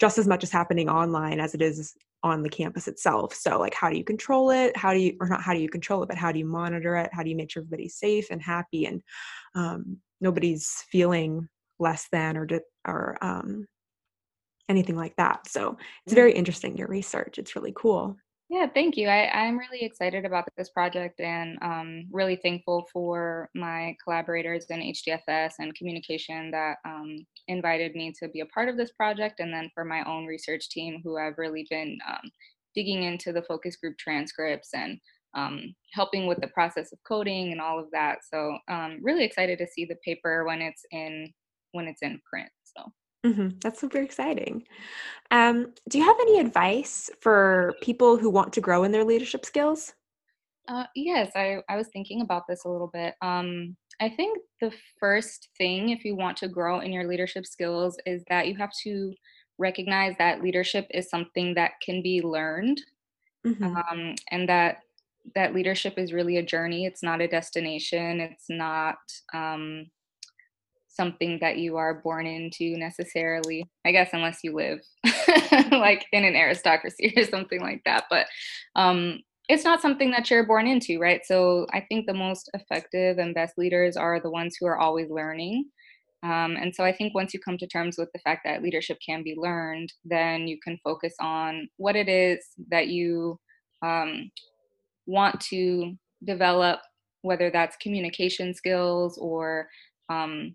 just 0.00 0.18
as 0.18 0.26
much 0.26 0.42
is 0.42 0.50
happening 0.50 0.88
online 0.88 1.40
as 1.40 1.54
it 1.54 1.62
is 1.62 1.94
on 2.22 2.42
the 2.42 2.48
campus 2.48 2.88
itself. 2.88 3.34
So, 3.34 3.58
like, 3.58 3.74
how 3.74 3.90
do 3.90 3.98
you 3.98 4.04
control 4.04 4.50
it? 4.50 4.76
How 4.76 4.92
do 4.92 5.00
you, 5.00 5.16
or 5.20 5.28
not 5.28 5.42
how 5.42 5.52
do 5.52 5.60
you 5.60 5.68
control 5.68 6.02
it, 6.02 6.08
but 6.08 6.16
how 6.16 6.32
do 6.32 6.38
you 6.38 6.46
monitor 6.46 6.96
it? 6.96 7.10
How 7.12 7.22
do 7.22 7.30
you 7.30 7.36
make 7.36 7.50
sure 7.50 7.62
everybody's 7.62 7.96
safe 7.96 8.28
and 8.30 8.40
happy 8.40 8.86
and 8.86 9.02
um, 9.54 9.98
nobody's 10.20 10.84
feeling 10.90 11.48
less 11.78 12.08
than 12.12 12.36
or, 12.36 12.46
or 12.86 13.18
um, 13.20 13.66
anything 14.68 14.96
like 14.96 15.16
that. 15.16 15.48
So 15.48 15.76
it's 16.06 16.14
very 16.14 16.32
interesting, 16.32 16.76
your 16.76 16.88
research. 16.88 17.38
It's 17.38 17.56
really 17.56 17.72
cool. 17.74 18.16
Yeah, 18.52 18.66
thank 18.66 18.98
you. 18.98 19.08
I, 19.08 19.30
I'm 19.30 19.58
really 19.58 19.82
excited 19.82 20.26
about 20.26 20.44
this 20.58 20.68
project 20.68 21.20
and 21.20 21.56
um, 21.62 22.04
really 22.12 22.36
thankful 22.36 22.86
for 22.92 23.48
my 23.54 23.96
collaborators 24.04 24.66
in 24.68 24.80
HDFS 24.80 25.54
and 25.58 25.74
communication 25.74 26.50
that 26.50 26.76
um, 26.84 27.24
invited 27.48 27.94
me 27.94 28.12
to 28.20 28.28
be 28.28 28.40
a 28.40 28.46
part 28.46 28.68
of 28.68 28.76
this 28.76 28.92
project, 28.92 29.40
and 29.40 29.54
then 29.54 29.70
for 29.74 29.86
my 29.86 30.04
own 30.04 30.26
research 30.26 30.68
team 30.68 31.00
who 31.02 31.16
have 31.16 31.38
really 31.38 31.66
been 31.70 31.98
um, 32.06 32.30
digging 32.74 33.04
into 33.04 33.32
the 33.32 33.40
focus 33.40 33.76
group 33.76 33.96
transcripts 33.96 34.74
and 34.74 34.98
um, 35.34 35.74
helping 35.92 36.26
with 36.26 36.40
the 36.42 36.48
process 36.48 36.92
of 36.92 36.98
coding 37.08 37.52
and 37.52 37.60
all 37.60 37.78
of 37.78 37.90
that. 37.92 38.18
So 38.30 38.58
um, 38.68 38.98
really 39.00 39.24
excited 39.24 39.58
to 39.60 39.66
see 39.66 39.86
the 39.86 39.96
paper 40.04 40.44
when 40.44 40.60
it's 40.60 40.84
in 40.90 41.32
when 41.72 41.88
it's 41.88 42.02
in 42.02 42.20
print. 42.30 42.50
Mm-hmm. 43.24 43.58
That's 43.60 43.80
super 43.80 43.98
exciting. 43.98 44.64
Um, 45.30 45.72
do 45.88 45.98
you 45.98 46.04
have 46.04 46.16
any 46.20 46.40
advice 46.40 47.08
for 47.20 47.74
people 47.80 48.16
who 48.16 48.30
want 48.30 48.52
to 48.54 48.60
grow 48.60 48.84
in 48.84 48.92
their 48.92 49.04
leadership 49.04 49.46
skills? 49.46 49.94
Uh, 50.68 50.84
yes, 50.94 51.32
I, 51.34 51.58
I 51.68 51.76
was 51.76 51.88
thinking 51.88 52.20
about 52.20 52.46
this 52.48 52.64
a 52.64 52.68
little 52.68 52.90
bit. 52.92 53.14
Um, 53.22 53.76
I 54.00 54.08
think 54.08 54.38
the 54.60 54.72
first 54.98 55.48
thing, 55.58 55.90
if 55.90 56.04
you 56.04 56.16
want 56.16 56.36
to 56.38 56.48
grow 56.48 56.80
in 56.80 56.92
your 56.92 57.06
leadership 57.06 57.46
skills, 57.46 57.96
is 58.06 58.22
that 58.28 58.48
you 58.48 58.56
have 58.56 58.72
to 58.84 59.12
recognize 59.58 60.14
that 60.18 60.42
leadership 60.42 60.86
is 60.90 61.08
something 61.08 61.54
that 61.54 61.72
can 61.84 62.02
be 62.02 62.20
learned, 62.20 62.80
mm-hmm. 63.46 63.76
um, 63.76 64.14
and 64.30 64.48
that 64.48 64.78
that 65.36 65.54
leadership 65.54 65.98
is 65.98 66.12
really 66.12 66.38
a 66.38 66.42
journey. 66.42 66.84
It's 66.84 67.02
not 67.02 67.20
a 67.20 67.28
destination. 67.28 68.20
It's 68.20 68.46
not 68.48 68.98
um, 69.32 69.86
something 70.92 71.38
that 71.40 71.58
you 71.58 71.76
are 71.76 71.94
born 71.94 72.26
into 72.26 72.76
necessarily 72.76 73.68
i 73.84 73.92
guess 73.92 74.10
unless 74.12 74.40
you 74.42 74.54
live 74.54 74.80
like 75.72 76.04
in 76.12 76.24
an 76.24 76.36
aristocracy 76.36 77.12
or 77.16 77.24
something 77.24 77.60
like 77.60 77.82
that 77.84 78.04
but 78.10 78.26
um 78.76 79.18
it's 79.48 79.64
not 79.64 79.82
something 79.82 80.10
that 80.12 80.30
you're 80.30 80.46
born 80.46 80.66
into 80.66 80.98
right? 81.00 81.20
So 81.24 81.66
i 81.72 81.80
think 81.80 82.06
the 82.06 82.14
most 82.14 82.50
effective 82.54 83.18
and 83.18 83.34
best 83.34 83.58
leaders 83.58 83.96
are 83.96 84.20
the 84.20 84.30
ones 84.30 84.56
who 84.58 84.66
are 84.66 84.78
always 84.78 85.10
learning. 85.10 85.66
Um, 86.22 86.56
and 86.56 86.72
so 86.74 86.84
i 86.84 86.92
think 86.92 87.14
once 87.14 87.34
you 87.34 87.40
come 87.40 87.58
to 87.58 87.66
terms 87.66 87.96
with 87.98 88.08
the 88.12 88.20
fact 88.20 88.42
that 88.44 88.62
leadership 88.62 88.98
can 89.04 89.24
be 89.24 89.34
learned 89.36 89.92
then 90.04 90.46
you 90.46 90.58
can 90.62 90.78
focus 90.84 91.14
on 91.20 91.68
what 91.78 91.96
it 91.96 92.08
is 92.08 92.38
that 92.70 92.86
you 92.88 93.40
um, 93.82 94.30
want 95.06 95.40
to 95.40 95.96
develop 96.24 96.78
whether 97.22 97.50
that's 97.50 97.76
communication 97.76 98.54
skills 98.54 99.18
or 99.18 99.68
um, 100.08 100.54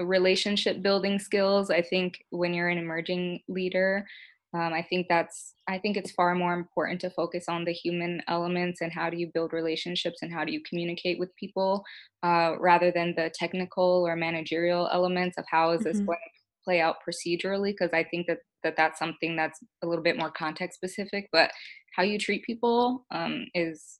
relationship 0.00 0.82
building 0.82 1.18
skills 1.18 1.70
i 1.70 1.82
think 1.82 2.24
when 2.30 2.54
you're 2.54 2.68
an 2.68 2.78
emerging 2.78 3.40
leader 3.48 4.06
um, 4.54 4.72
i 4.72 4.82
think 4.88 5.06
that's 5.08 5.54
i 5.68 5.78
think 5.78 5.96
it's 5.96 6.12
far 6.12 6.34
more 6.34 6.54
important 6.54 7.00
to 7.00 7.10
focus 7.10 7.46
on 7.48 7.64
the 7.64 7.72
human 7.72 8.22
elements 8.28 8.80
and 8.80 8.92
how 8.92 9.10
do 9.10 9.16
you 9.16 9.30
build 9.34 9.52
relationships 9.52 10.18
and 10.22 10.32
how 10.32 10.44
do 10.44 10.52
you 10.52 10.60
communicate 10.68 11.18
with 11.18 11.34
people 11.36 11.84
uh, 12.22 12.52
rather 12.60 12.92
than 12.92 13.14
the 13.16 13.30
technical 13.34 14.04
or 14.06 14.14
managerial 14.14 14.88
elements 14.92 15.36
of 15.36 15.44
how 15.50 15.70
is 15.72 15.82
this 15.82 15.96
mm-hmm. 15.96 16.06
going 16.06 16.18
to 16.24 16.30
play 16.64 16.80
out 16.80 16.96
procedurally 17.06 17.72
because 17.72 17.92
i 17.92 18.04
think 18.04 18.26
that, 18.26 18.38
that 18.62 18.76
that's 18.76 18.98
something 18.98 19.34
that's 19.34 19.58
a 19.82 19.86
little 19.86 20.04
bit 20.04 20.18
more 20.18 20.30
context 20.30 20.76
specific 20.76 21.28
but 21.32 21.50
how 21.96 22.02
you 22.02 22.18
treat 22.18 22.44
people 22.44 23.04
um, 23.10 23.46
is 23.54 23.98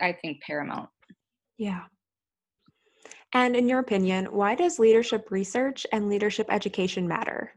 i 0.00 0.12
think 0.12 0.40
paramount 0.42 0.88
yeah 1.58 1.82
and 3.32 3.56
in 3.56 3.68
your 3.68 3.78
opinion, 3.78 4.26
why 4.26 4.54
does 4.54 4.78
leadership 4.78 5.30
research 5.30 5.86
and 5.92 6.08
leadership 6.08 6.46
education 6.50 7.08
matter? 7.08 7.52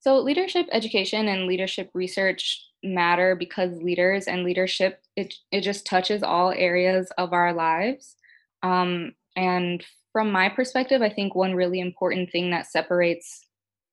So, 0.00 0.20
leadership 0.20 0.68
education 0.72 1.28
and 1.28 1.46
leadership 1.46 1.90
research 1.92 2.62
matter 2.82 3.34
because 3.34 3.82
leaders 3.82 4.26
and 4.26 4.44
leadership, 4.44 5.00
it, 5.16 5.34
it 5.50 5.62
just 5.62 5.84
touches 5.84 6.22
all 6.22 6.52
areas 6.52 7.10
of 7.18 7.32
our 7.32 7.52
lives. 7.52 8.14
Um, 8.62 9.12
and 9.34 9.84
from 10.12 10.30
my 10.30 10.48
perspective, 10.48 11.02
I 11.02 11.10
think 11.10 11.34
one 11.34 11.54
really 11.54 11.80
important 11.80 12.30
thing 12.30 12.50
that 12.50 12.66
separates 12.66 13.46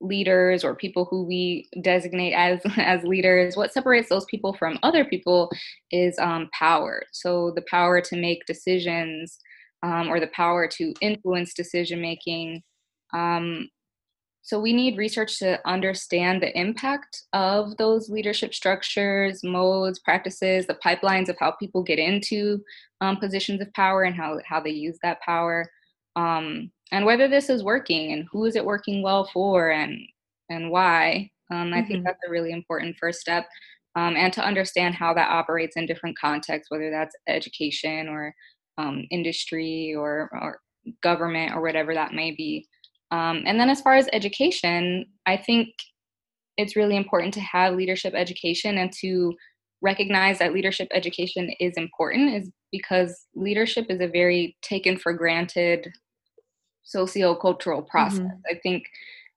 leaders 0.03 0.63
or 0.63 0.75
people 0.75 1.05
who 1.05 1.23
we 1.23 1.67
designate 1.81 2.33
as 2.33 2.59
as 2.77 3.03
leaders 3.03 3.55
what 3.55 3.73
separates 3.73 4.09
those 4.09 4.25
people 4.25 4.53
from 4.53 4.77
other 4.83 5.05
people 5.05 5.49
is 5.91 6.17
um, 6.19 6.49
power 6.57 7.03
so 7.13 7.51
the 7.55 7.63
power 7.69 8.01
to 8.01 8.17
make 8.17 8.45
decisions 8.45 9.39
um, 9.83 10.09
or 10.09 10.19
the 10.19 10.27
power 10.27 10.67
to 10.67 10.93
influence 11.01 11.53
decision 11.53 12.01
making. 12.01 12.63
Um, 13.13 13.67
so 14.41 14.59
we 14.59 14.73
need 14.73 14.97
research 14.97 15.39
to 15.39 15.59
understand 15.65 16.41
the 16.41 16.57
impact 16.59 17.23
of 17.31 17.77
those 17.77 18.09
leadership 18.09 18.53
structures, 18.53 19.41
modes, 19.41 19.99
practices, 19.99 20.65
the 20.65 20.77
pipelines 20.85 21.29
of 21.29 21.37
how 21.39 21.51
people 21.51 21.81
get 21.81 21.97
into 21.97 22.61
um, 22.99 23.17
positions 23.17 23.61
of 23.61 23.71
power 23.73 24.03
and 24.03 24.15
how 24.15 24.39
how 24.45 24.59
they 24.59 24.71
use 24.71 24.97
that 25.01 25.21
power, 25.21 25.69
um, 26.17 26.69
and 26.91 27.05
whether 27.05 27.29
this 27.29 27.49
is 27.49 27.63
working 27.63 28.11
and 28.11 28.27
who 28.31 28.43
is 28.43 28.57
it 28.57 28.65
working 28.65 29.01
well 29.01 29.29
for 29.33 29.71
and 29.71 29.97
and 30.49 30.69
why. 30.69 31.29
Um, 31.49 31.73
I 31.73 31.77
mm-hmm. 31.77 31.87
think 31.87 32.05
that's 32.05 32.19
a 32.27 32.31
really 32.31 32.51
important 32.51 32.97
first 32.99 33.21
step, 33.21 33.47
um, 33.95 34.17
and 34.17 34.33
to 34.33 34.45
understand 34.45 34.95
how 34.95 35.13
that 35.13 35.31
operates 35.31 35.77
in 35.77 35.85
different 35.85 36.17
contexts, 36.17 36.69
whether 36.69 36.89
that's 36.91 37.15
education 37.29 38.09
or 38.09 38.33
um, 38.77 39.05
industry 39.11 39.95
or 39.97 40.29
or 40.33 40.59
government 41.01 41.53
or 41.53 41.61
whatever 41.61 41.93
that 41.93 42.13
may 42.13 42.31
be. 42.31 42.67
Um, 43.11 43.43
and 43.45 43.59
then 43.59 43.69
as 43.69 43.81
far 43.81 43.95
as 43.95 44.09
education, 44.11 45.05
I 45.25 45.37
think 45.37 45.69
it's 46.57 46.75
really 46.75 46.97
important 46.97 47.33
to 47.35 47.41
have 47.41 47.75
leadership 47.75 48.13
education 48.15 48.77
and 48.77 48.91
to 49.01 49.33
recognize 49.81 50.39
that 50.39 50.53
leadership 50.53 50.87
education 50.91 51.51
is 51.59 51.73
important 51.77 52.33
is 52.33 52.49
because 52.71 53.27
leadership 53.35 53.85
is 53.89 54.01
a 54.01 54.07
very 54.07 54.55
taken 54.61 54.97
for 54.97 55.13
granted 55.13 55.91
socio-cultural 56.83 57.83
process. 57.83 58.19
Mm-hmm. 58.19 58.55
I 58.55 58.59
think 58.61 58.85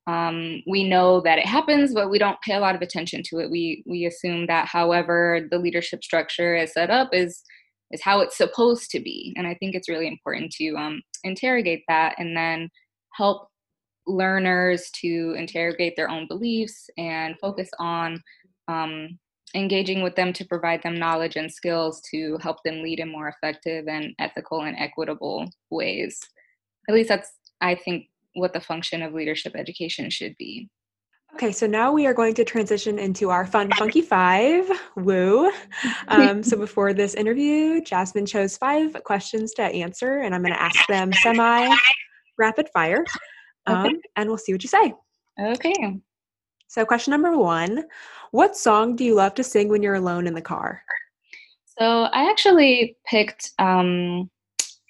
um, 0.06 0.62
we 0.66 0.88
know 0.88 1.20
that 1.22 1.38
it 1.38 1.46
happens, 1.46 1.92
but 1.92 2.10
we 2.10 2.18
don't 2.18 2.40
pay 2.42 2.54
a 2.54 2.60
lot 2.60 2.76
of 2.76 2.82
attention 2.82 3.22
to 3.24 3.40
it. 3.40 3.50
We 3.50 3.82
we 3.86 4.06
assume 4.06 4.46
that 4.46 4.68
however 4.68 5.46
the 5.50 5.58
leadership 5.58 6.04
structure 6.04 6.54
is 6.54 6.72
set 6.72 6.90
up 6.90 7.10
is 7.12 7.42
is 7.92 8.02
how 8.02 8.20
it's 8.20 8.36
supposed 8.36 8.90
to 8.90 9.00
be, 9.00 9.34
and 9.36 9.46
I 9.46 9.54
think 9.54 9.74
it's 9.74 9.88
really 9.88 10.08
important 10.08 10.52
to 10.52 10.74
um, 10.76 11.02
interrogate 11.24 11.84
that 11.88 12.16
and 12.18 12.36
then 12.36 12.68
help 13.14 13.48
learners 14.06 14.90
to 15.00 15.34
interrogate 15.36 15.94
their 15.96 16.08
own 16.08 16.26
beliefs 16.28 16.88
and 16.96 17.36
focus 17.40 17.68
on 17.78 18.22
um, 18.68 19.18
engaging 19.54 20.02
with 20.02 20.14
them 20.16 20.32
to 20.32 20.44
provide 20.44 20.82
them 20.82 20.98
knowledge 20.98 21.36
and 21.36 21.50
skills 21.50 22.00
to 22.10 22.38
help 22.42 22.58
them 22.64 22.82
lead 22.82 23.00
in 23.00 23.10
more 23.10 23.28
effective 23.28 23.86
and 23.88 24.14
ethical 24.18 24.62
and 24.62 24.76
equitable 24.78 25.48
ways. 25.70 26.20
At 26.88 26.94
least 26.94 27.08
that's, 27.08 27.30
I 27.60 27.74
think, 27.74 28.06
what 28.34 28.52
the 28.52 28.60
function 28.60 29.02
of 29.02 29.14
leadership 29.14 29.54
education 29.56 30.10
should 30.10 30.36
be. 30.38 30.68
Okay, 31.34 31.52
so 31.52 31.66
now 31.66 31.92
we 31.92 32.06
are 32.06 32.14
going 32.14 32.32
to 32.34 32.44
transition 32.44 32.98
into 32.98 33.28
our 33.28 33.46
fun, 33.46 33.70
funky 33.76 34.02
five. 34.02 34.70
Woo. 34.96 35.50
Um, 36.08 36.42
so 36.42 36.56
before 36.56 36.94
this 36.94 37.14
interview, 37.14 37.82
Jasmine 37.82 38.26
chose 38.26 38.56
five 38.56 38.96
questions 39.04 39.52
to 39.54 39.62
answer, 39.62 40.20
and 40.20 40.34
I'm 40.34 40.40
going 40.40 40.54
to 40.54 40.62
ask 40.62 40.86
them 40.86 41.12
semi 41.12 41.68
rapid 42.38 42.68
fire 42.72 43.04
um, 43.66 43.86
okay. 43.86 43.96
and 44.16 44.28
we'll 44.28 44.38
see 44.38 44.52
what 44.52 44.62
you 44.62 44.68
say. 44.68 44.94
Okay. 45.40 45.98
So, 46.68 46.84
question 46.84 47.10
number 47.10 47.36
one 47.36 47.84
What 48.30 48.56
song 48.56 48.96
do 48.96 49.04
you 49.04 49.14
love 49.14 49.34
to 49.34 49.44
sing 49.44 49.68
when 49.68 49.82
you're 49.82 49.94
alone 49.94 50.26
in 50.26 50.34
the 50.34 50.42
car? 50.42 50.82
So, 51.78 52.04
I 52.04 52.30
actually 52.30 52.96
picked 53.06 53.52
um, 53.58 54.30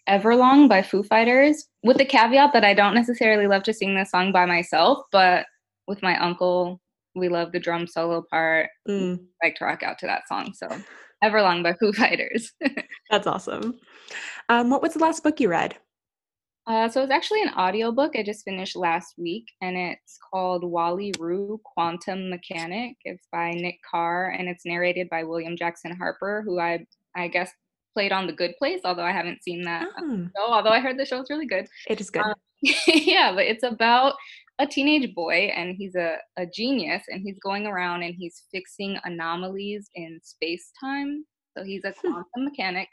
Everlong 0.08 0.68
by 0.68 0.82
Foo 0.82 1.02
Fighters 1.02 1.66
with 1.82 1.98
the 1.98 2.04
caveat 2.04 2.52
that 2.52 2.64
I 2.64 2.74
don't 2.74 2.94
necessarily 2.94 3.46
love 3.46 3.62
to 3.64 3.74
sing 3.74 3.94
this 3.94 4.10
song 4.10 4.32
by 4.32 4.46
myself, 4.46 5.04
but 5.10 5.46
with 5.86 6.02
my 6.02 6.18
uncle, 6.18 6.80
we 7.14 7.28
love 7.28 7.52
the 7.52 7.60
drum 7.60 7.86
solo 7.86 8.24
part. 8.30 8.68
Mm. 8.88 9.20
Like 9.42 9.56
to 9.56 9.64
rock 9.64 9.82
out 9.82 9.98
to 10.00 10.06
that 10.06 10.28
song. 10.28 10.52
So, 10.54 10.68
Everlong 11.22 11.62
by 11.62 11.72
Foo 11.80 11.92
Fighters. 11.92 12.52
That's 13.10 13.26
awesome. 13.26 13.78
Um, 14.48 14.70
what 14.70 14.82
was 14.82 14.94
the 14.94 15.00
last 15.00 15.22
book 15.22 15.40
you 15.40 15.48
read? 15.48 15.76
Uh, 16.66 16.88
so 16.88 17.00
it's 17.00 17.12
actually 17.12 17.42
an 17.42 17.54
audiobook 17.56 18.16
I 18.16 18.24
just 18.24 18.44
finished 18.44 18.74
last 18.74 19.14
week, 19.16 19.46
and 19.62 19.76
it's 19.76 20.18
called 20.32 20.64
Wally 20.64 21.14
Roux 21.18 21.60
Quantum 21.64 22.28
Mechanic. 22.28 22.96
It's 23.04 23.28
by 23.30 23.52
Nick 23.52 23.78
Carr, 23.88 24.30
and 24.30 24.48
it's 24.48 24.66
narrated 24.66 25.08
by 25.08 25.22
William 25.22 25.56
Jackson 25.56 25.96
Harper, 25.96 26.42
who 26.44 26.58
I 26.58 26.84
I 27.14 27.28
guess 27.28 27.52
played 27.94 28.12
on 28.12 28.26
The 28.26 28.32
Good 28.32 28.54
Place, 28.58 28.80
although 28.84 29.04
I 29.04 29.12
haven't 29.12 29.42
seen 29.42 29.62
that 29.62 29.86
oh. 29.98 30.26
show. 30.36 30.52
Although 30.52 30.70
I 30.70 30.80
heard 30.80 30.98
the 30.98 31.06
show 31.06 31.22
is 31.22 31.30
really 31.30 31.46
good. 31.46 31.66
It 31.88 32.00
is 32.00 32.10
good. 32.10 32.24
Um, 32.24 32.34
yeah, 32.86 33.32
but 33.32 33.44
it's 33.44 33.62
about 33.62 34.14
a 34.58 34.66
teenage 34.66 35.14
boy, 35.14 35.52
and 35.54 35.76
he's 35.76 35.94
a, 35.94 36.16
a 36.36 36.46
genius, 36.46 37.02
and 37.08 37.20
he's 37.22 37.38
going 37.40 37.66
around 37.66 38.02
and 38.02 38.14
he's 38.16 38.44
fixing 38.52 38.98
anomalies 39.04 39.90
in 39.94 40.18
space 40.22 40.72
time 40.80 41.24
so 41.56 41.64
he's 41.64 41.84
a 41.84 41.92
hmm. 41.92 42.12
quantum 42.12 42.44
mechanic. 42.44 42.88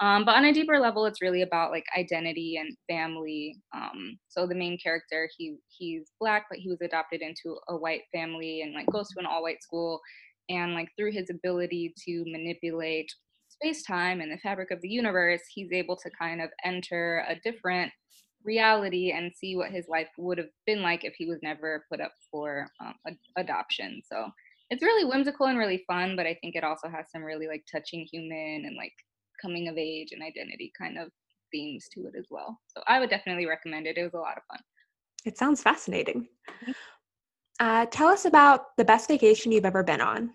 Um, 0.00 0.24
but 0.24 0.36
on 0.36 0.44
a 0.44 0.52
deeper 0.52 0.78
level, 0.78 1.06
it's 1.06 1.22
really 1.22 1.42
about 1.42 1.70
like 1.70 1.84
identity 1.96 2.56
and 2.56 2.76
family. 2.88 3.58
Um, 3.74 4.18
so 4.28 4.46
the 4.46 4.54
main 4.54 4.78
character, 4.78 5.28
he 5.36 5.56
he's 5.68 6.12
black, 6.20 6.46
but 6.48 6.58
he 6.58 6.70
was 6.70 6.80
adopted 6.82 7.22
into 7.22 7.58
a 7.68 7.76
white 7.76 8.02
family 8.12 8.62
and 8.62 8.74
like 8.74 8.86
goes 8.90 9.08
to 9.08 9.20
an 9.20 9.26
all-white 9.26 9.62
school. 9.62 10.00
And 10.48 10.74
like 10.74 10.88
through 10.96 11.12
his 11.12 11.30
ability 11.30 11.94
to 12.06 12.24
manipulate 12.26 13.10
space-time 13.48 14.20
and 14.20 14.30
the 14.30 14.38
fabric 14.38 14.70
of 14.70 14.80
the 14.82 14.88
universe, 14.88 15.40
he's 15.52 15.72
able 15.72 15.96
to 15.96 16.10
kind 16.18 16.42
of 16.42 16.50
enter 16.64 17.24
a 17.28 17.36
different 17.42 17.90
reality 18.44 19.12
and 19.12 19.32
see 19.34 19.56
what 19.56 19.70
his 19.70 19.86
life 19.88 20.08
would 20.18 20.38
have 20.38 20.50
been 20.66 20.82
like 20.82 21.04
if 21.04 21.14
he 21.16 21.26
was 21.26 21.38
never 21.42 21.84
put 21.90 22.00
up 22.00 22.12
for 22.30 22.68
um, 22.80 22.94
adoption. 23.36 24.02
So 24.04 24.26
it's 24.70 24.82
really 24.82 25.04
whimsical 25.04 25.46
and 25.46 25.58
really 25.58 25.84
fun, 25.86 26.16
but 26.16 26.26
I 26.26 26.36
think 26.40 26.54
it 26.54 26.64
also 26.64 26.88
has 26.88 27.06
some 27.10 27.22
really 27.22 27.46
like 27.46 27.64
touching 27.70 28.06
human 28.10 28.64
and 28.66 28.76
like 28.76 28.92
coming 29.40 29.68
of 29.68 29.76
age 29.76 30.08
and 30.12 30.22
identity 30.22 30.72
kind 30.78 30.98
of 30.98 31.08
themes 31.52 31.88
to 31.94 32.00
it 32.06 32.14
as 32.18 32.26
well. 32.30 32.58
So 32.68 32.82
I 32.86 33.00
would 33.00 33.10
definitely 33.10 33.46
recommend 33.46 33.86
it. 33.86 33.98
It 33.98 34.02
was 34.02 34.14
a 34.14 34.18
lot 34.18 34.36
of 34.36 34.42
fun. 34.50 34.60
It 35.24 35.38
sounds 35.38 35.62
fascinating. 35.62 36.28
Mm-hmm. 36.62 36.72
Uh, 37.60 37.86
tell 37.86 38.08
us 38.08 38.24
about 38.24 38.76
the 38.76 38.84
best 38.84 39.08
vacation 39.08 39.52
you've 39.52 39.64
ever 39.64 39.82
been 39.82 40.00
on. 40.00 40.32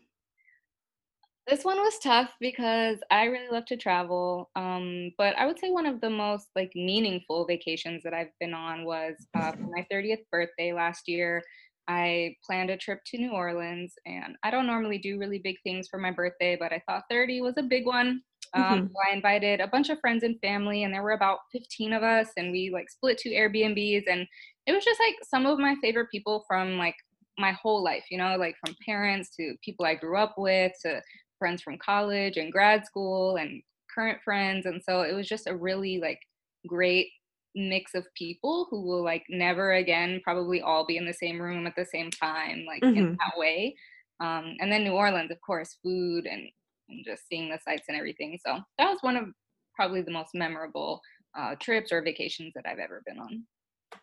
This 1.47 1.63
one 1.63 1.77
was 1.77 1.97
tough 1.99 2.29
because 2.39 2.99
I 3.09 3.25
really 3.25 3.49
love 3.49 3.65
to 3.65 3.77
travel. 3.77 4.51
Um, 4.55 5.11
but 5.17 5.35
I 5.37 5.47
would 5.47 5.57
say 5.59 5.71
one 5.71 5.87
of 5.87 5.99
the 5.99 6.09
most 6.09 6.47
like 6.55 6.71
meaningful 6.75 7.45
vacations 7.47 8.03
that 8.03 8.13
I've 8.13 8.31
been 8.39 8.53
on 8.53 8.85
was 8.85 9.15
uh, 9.35 9.53
for 9.53 9.67
my 9.75 9.85
30th 9.91 10.21
birthday 10.31 10.73
last 10.73 11.07
year. 11.07 11.41
I 11.87 12.35
planned 12.45 12.69
a 12.69 12.77
trip 12.77 12.99
to 13.07 13.17
New 13.17 13.31
Orleans, 13.31 13.95
and 14.05 14.35
I 14.43 14.51
don't 14.51 14.67
normally 14.67 14.99
do 14.99 15.17
really 15.17 15.39
big 15.39 15.55
things 15.63 15.87
for 15.89 15.97
my 15.97 16.11
birthday, 16.11 16.55
but 16.55 16.71
I 16.71 16.83
thought 16.87 17.05
30 17.09 17.41
was 17.41 17.55
a 17.57 17.63
big 17.63 17.87
one. 17.87 18.21
Um, 18.53 18.63
mm-hmm. 18.63 18.85
so 18.87 18.93
I 19.09 19.15
invited 19.15 19.59
a 19.59 19.67
bunch 19.67 19.89
of 19.89 19.99
friends 19.99 20.23
and 20.23 20.39
family, 20.39 20.83
and 20.83 20.93
there 20.93 21.01
were 21.01 21.11
about 21.11 21.39
15 21.51 21.93
of 21.93 22.03
us, 22.03 22.27
and 22.37 22.51
we 22.51 22.69
like 22.71 22.91
split 22.91 23.17
two 23.17 23.29
Airbnbs, 23.29 24.03
and 24.07 24.27
it 24.67 24.71
was 24.71 24.85
just 24.85 24.99
like 24.99 25.15
some 25.27 25.47
of 25.47 25.57
my 25.57 25.75
favorite 25.81 26.11
people 26.11 26.45
from 26.47 26.77
like 26.77 26.95
my 27.39 27.53
whole 27.53 27.83
life, 27.83 28.03
you 28.11 28.19
know, 28.19 28.35
like 28.37 28.55
from 28.63 28.75
parents 28.85 29.35
to 29.37 29.55
people 29.63 29.85
I 29.85 29.95
grew 29.95 30.17
up 30.17 30.35
with 30.37 30.73
to 30.83 31.01
friends 31.39 31.61
from 31.61 31.77
college 31.77 32.37
and 32.37 32.51
grad 32.51 32.85
school 32.85 33.37
and 33.37 33.61
current 33.93 34.19
friends, 34.23 34.65
and 34.65 34.81
so 34.83 35.01
it 35.01 35.13
was 35.13 35.27
just 35.27 35.47
a 35.47 35.55
really 35.55 35.99
like 35.99 36.19
great 36.67 37.07
mix 37.55 37.95
of 37.95 38.05
people 38.15 38.67
who 38.69 38.81
will 38.81 39.03
like 39.03 39.23
never 39.29 39.73
again 39.73 40.21
probably 40.23 40.61
all 40.61 40.85
be 40.85 40.97
in 40.97 41.05
the 41.05 41.13
same 41.13 41.41
room 41.41 41.65
at 41.65 41.75
the 41.75 41.85
same 41.85 42.11
time 42.11 42.63
like 42.67 42.81
mm-hmm. 42.81 42.97
in 42.97 43.11
that 43.13 43.37
way. 43.37 43.75
Um, 44.21 44.55
and 44.59 44.71
then 44.71 44.83
new 44.83 44.91
orleans 44.91 45.31
of 45.31 45.39
course 45.39 45.77
food 45.81 46.25
and, 46.25 46.41
and, 46.89 47.05
just 47.05 47.27
seeing 47.29 47.49
the 47.49 47.57
sights 47.63 47.85
and 47.87 47.97
everything 47.97 48.37
so 48.45 48.59
that 48.77 48.89
was 48.89 48.97
one 48.99 49.15
of 49.15 49.25
probably 49.73 50.01
the 50.01 50.11
most 50.11 50.31
memorable 50.33 50.99
uh, 51.37 51.55
trips 51.61 51.93
or 51.93 52.01
vacations 52.01 52.51
that 52.53 52.65
i've 52.67 52.79
ever 52.79 53.01
been 53.05 53.17
on. 53.17 53.43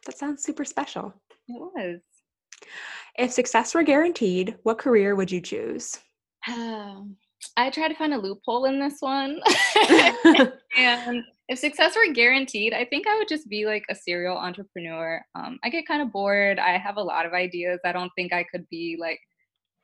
That 0.07 0.19
sounds 0.19 0.43
super 0.43 0.65
special. 0.65 1.13
It 1.49 1.61
was. 1.61 2.01
If 3.19 3.33
success 3.33 3.75
were 3.75 3.83
guaranteed 3.83 4.57
what 4.63 4.79
career 4.79 5.15
would 5.15 5.31
you 5.31 5.41
choose? 5.41 5.99
Um, 6.49 7.17
I 7.57 7.71
tried 7.71 7.89
to 7.89 7.95
find 7.95 8.15
a 8.15 8.19
loophole 8.19 8.67
in 8.67 8.81
this 8.81 8.97
one. 9.01 9.41
and 10.77 11.23
if 11.49 11.59
success 11.59 11.95
were 11.97 12.13
guaranteed, 12.13 12.73
I 12.73 12.85
think 12.85 13.07
I 13.07 13.17
would 13.17 13.29
just 13.29 13.49
be 13.49 13.67
like 13.67 13.85
a 13.91 13.95
serial 13.95 14.37
entrepreneur. 14.37 15.23
Um, 15.35 15.59
I 15.65 15.69
get 15.69 15.87
kind 15.87 16.03
of 16.03 16.13
bored. 16.13 16.59
I 16.59 16.79
have 16.79 16.97
a 16.97 17.03
lot 17.03 17.27
of 17.27 17.33
ideas. 17.33 17.81
I 17.85 17.93
don't 17.93 18.11
think 18.17 18.33
I 18.33 18.45
could 18.45 18.69
be 18.69 18.97
like, 18.99 19.21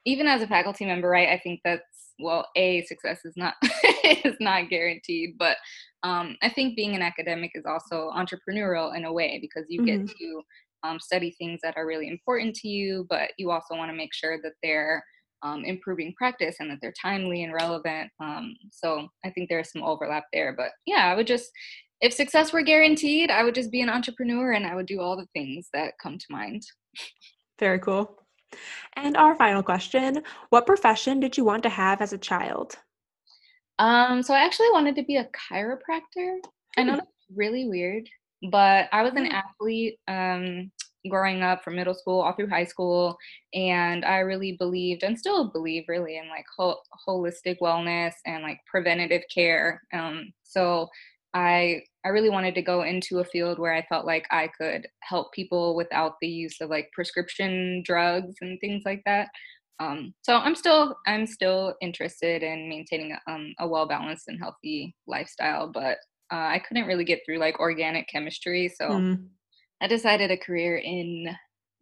even 0.05 0.27
as 0.27 0.43
a 0.43 0.49
faculty 0.49 0.85
member, 0.85 1.09
right? 1.09 1.29
I 1.29 1.38
think 1.38 1.61
that's 1.65 1.83
well, 2.19 2.47
a 2.57 2.85
success 2.85 3.21
is 3.25 3.35
not 3.37 3.55
is 4.05 4.37
not 4.41 4.69
guaranteed, 4.69 5.37
but 5.38 5.57
um, 6.03 6.37
I 6.43 6.49
think 6.49 6.77
being 6.77 6.95
an 6.95 7.03
academic 7.03 7.53
is 7.55 7.65
also 7.67 8.11
entrepreneurial 8.15 8.97
in 8.97 9.05
a 9.05 9.12
way 9.12 9.38
because 9.41 9.67
you 9.69 9.83
mm-hmm. 9.83 10.05
get 10.05 10.17
to 10.17 10.43
um, 10.85 11.01
study 11.01 11.35
things 11.38 11.61
that 11.62 11.77
are 11.77 11.87
really 11.87 12.09
important 12.09 12.55
to 12.57 12.69
you, 12.69 13.07
but 13.09 13.31
you 13.38 13.51
also 13.51 13.77
want 13.77 13.91
to 13.91 13.97
make 13.97 14.12
sure 14.12 14.38
that 14.43 14.53
they're 14.62 15.03
um, 15.43 15.65
improving 15.65 16.15
practice 16.17 16.57
and 16.61 16.71
that 16.71 16.79
they're 16.81 16.95
timely 17.01 17.45
and 17.45 17.53
relevant. 17.53 18.11
Um, 18.21 18.55
so 18.71 19.09
I 19.25 19.31
think 19.31 19.49
there's 19.49 19.73
some 19.73 19.83
overlap 19.83 20.25
there. 20.33 20.55
But 20.57 20.71
yeah, 20.87 21.07
I 21.11 21.15
would 21.15 21.27
just, 21.27 21.51
if 22.01 22.13
success 22.13 22.53
were 22.53 22.63
guaranteed, 22.63 23.31
I 23.31 23.43
would 23.45 23.55
just 23.55 23.71
be 23.71 23.81
an 23.81 23.89
entrepreneur 23.89 24.53
and 24.53 24.67
I 24.67 24.75
would 24.75 24.87
do 24.87 25.01
all 25.01 25.17
the 25.17 25.29
things 25.33 25.69
that 25.73 25.95
come 26.03 26.19
to 26.19 26.27
mind. 26.31 26.63
Very 27.59 27.79
cool. 27.79 28.19
And 28.95 29.17
our 29.17 29.35
final 29.35 29.63
question 29.63 30.23
What 30.51 30.67
profession 30.67 31.21
did 31.21 31.37
you 31.37 31.45
want 31.45 31.63
to 31.63 31.69
have 31.69 32.01
as 32.01 32.13
a 32.13 32.19
child? 32.19 32.77
Um, 33.79 34.23
so 34.23 34.35
I 34.35 34.45
actually 34.45 34.71
wanted 34.73 34.97
to 34.97 35.05
be 35.05 35.17
a 35.17 35.29
chiropractor. 35.51 36.39
I 36.77 36.83
know 36.83 36.93
hmm. 36.93 36.99
that's 36.99 37.11
really 37.35 37.67
weird, 37.67 38.09
but 38.51 38.89
I 38.93 39.03
was 39.03 39.15
an 39.15 39.27
hmm. 39.27 39.33
athlete 39.33 39.99
um, 40.09 40.71
growing 41.09 41.43
up 41.43 41.65
from 41.65 41.77
middle 41.77 41.95
school 41.95 42.21
all 42.21 42.33
through 42.33 42.49
high 42.49 42.65
school 42.65 43.17
and 43.55 44.05
i 44.05 44.19
really 44.19 44.53
believed 44.53 45.03
and 45.03 45.19
still 45.19 45.51
believe 45.51 45.85
really 45.88 46.17
in 46.17 46.29
like 46.29 46.45
ho- 46.57 46.81
holistic 47.09 47.57
wellness 47.61 48.12
and 48.27 48.43
like 48.43 48.59
preventative 48.71 49.23
care 49.35 49.83
um, 49.93 50.33
so 50.43 50.88
i 51.35 51.81
i 52.05 52.09
really 52.09 52.31
wanted 52.31 52.55
to 52.55 52.62
go 52.62 52.83
into 52.83 53.19
a 53.19 53.25
field 53.25 53.59
where 53.59 53.75
i 53.75 53.85
felt 53.88 54.07
like 54.07 54.27
i 54.31 54.49
could 54.59 54.87
help 55.01 55.33
people 55.33 55.75
without 55.75 56.15
the 56.21 56.29
use 56.29 56.61
of 56.61 56.71
like 56.71 56.91
prescription 56.93 57.83
drugs 57.85 58.35
and 58.41 58.61
things 58.61 58.83
like 58.85 59.03
that 59.05 59.29
um, 59.81 60.15
so 60.23 60.37
i'm 60.37 60.55
still 60.55 60.97
i'm 61.07 61.27
still 61.27 61.75
interested 61.81 62.43
in 62.43 62.69
maintaining 62.69 63.17
um, 63.27 63.53
a 63.59 63.67
well 63.67 63.88
balanced 63.88 64.29
and 64.29 64.38
healthy 64.38 64.95
lifestyle 65.09 65.67
but 65.67 65.99
uh, 66.33 66.47
i 66.47 66.61
couldn't 66.69 66.87
really 66.87 67.05
get 67.05 67.21
through 67.27 67.38
like 67.38 67.59
organic 67.59 68.07
chemistry 68.09 68.69
so 68.69 68.88
mm. 68.88 69.27
I 69.83 69.87
decided 69.87 70.31
a 70.31 70.37
career 70.37 70.77
in 70.77 71.27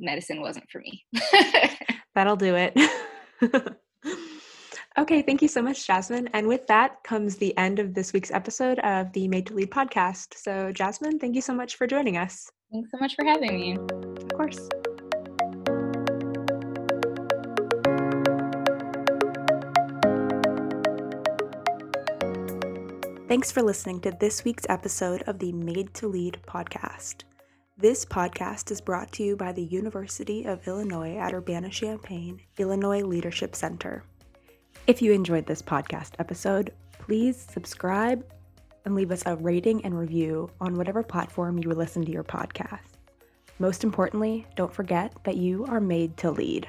medicine 0.01 0.41
wasn't 0.41 0.69
for 0.71 0.81
me. 0.81 1.05
That'll 2.15 2.37
do 2.37 2.57
it. 2.57 2.77
Okay 4.99 5.23
thank 5.23 5.41
you 5.41 5.47
so 5.47 5.63
much 5.63 5.87
jasmine. 5.87 6.29
And 6.35 6.49
with 6.49 6.67
that 6.67 7.03
comes 7.05 7.37
the 7.37 7.57
end 7.57 7.79
of 7.79 7.95
this 7.95 8.13
week's 8.13 8.33
episode 8.33 8.81
of 8.81 9.13
the 9.13 9.29
made 9.29 9.47
to 9.47 9.55
lead 9.55 9.71
podcast. 9.71 10.35
So 10.35 10.73
jasmine 10.73 11.19
thank 11.21 11.37
you 11.37 11.41
so 11.41 11.55
much 11.55 11.77
for 11.77 11.87
joining 11.87 12.17
us. 12.17 12.51
Thanks 12.73 12.91
so 12.91 12.99
much 12.99 13.15
for 13.15 13.25
having 13.25 13.61
me. 13.61 13.79
Of 13.79 14.29
course. 14.35 14.69
Thanks 23.29 23.53
for 23.53 23.63
listening 23.63 24.01
to 24.01 24.11
this 24.11 24.45
week's 24.45 24.67
episode 24.69 25.23
of 25.23 25.39
the 25.39 25.53
Made 25.53 25.95
to 25.95 26.09
Lead 26.09 26.41
podcast. 26.49 27.23
This 27.81 28.05
podcast 28.05 28.71
is 28.71 28.83
brought 28.83 29.11
to 29.13 29.23
you 29.23 29.37
by 29.37 29.53
the 29.53 29.63
University 29.63 30.45
of 30.45 30.69
Illinois 30.69 31.17
at 31.17 31.33
Urbana 31.33 31.71
Champaign, 31.71 32.39
Illinois 32.59 33.01
Leadership 33.01 33.57
Center. 33.57 34.05
If 34.87 35.01
you 35.01 35.13
enjoyed 35.13 35.47
this 35.47 35.63
podcast 35.63 36.11
episode, 36.19 36.75
please 36.93 37.39
subscribe 37.39 38.23
and 38.85 38.95
leave 38.95 39.11
us 39.11 39.23
a 39.25 39.37
rating 39.37 39.83
and 39.83 39.99
review 39.99 40.51
on 40.61 40.75
whatever 40.75 41.03
platform 41.03 41.57
you 41.57 41.71
listen 41.71 42.05
to 42.05 42.13
your 42.13 42.23
podcast. 42.23 42.99
Most 43.59 43.83
importantly, 43.83 44.47
don't 44.57 44.75
forget 44.75 45.15
that 45.25 45.39
you 45.39 45.65
are 45.65 45.81
made 45.81 46.19
to 46.19 46.31
lead. 46.31 46.69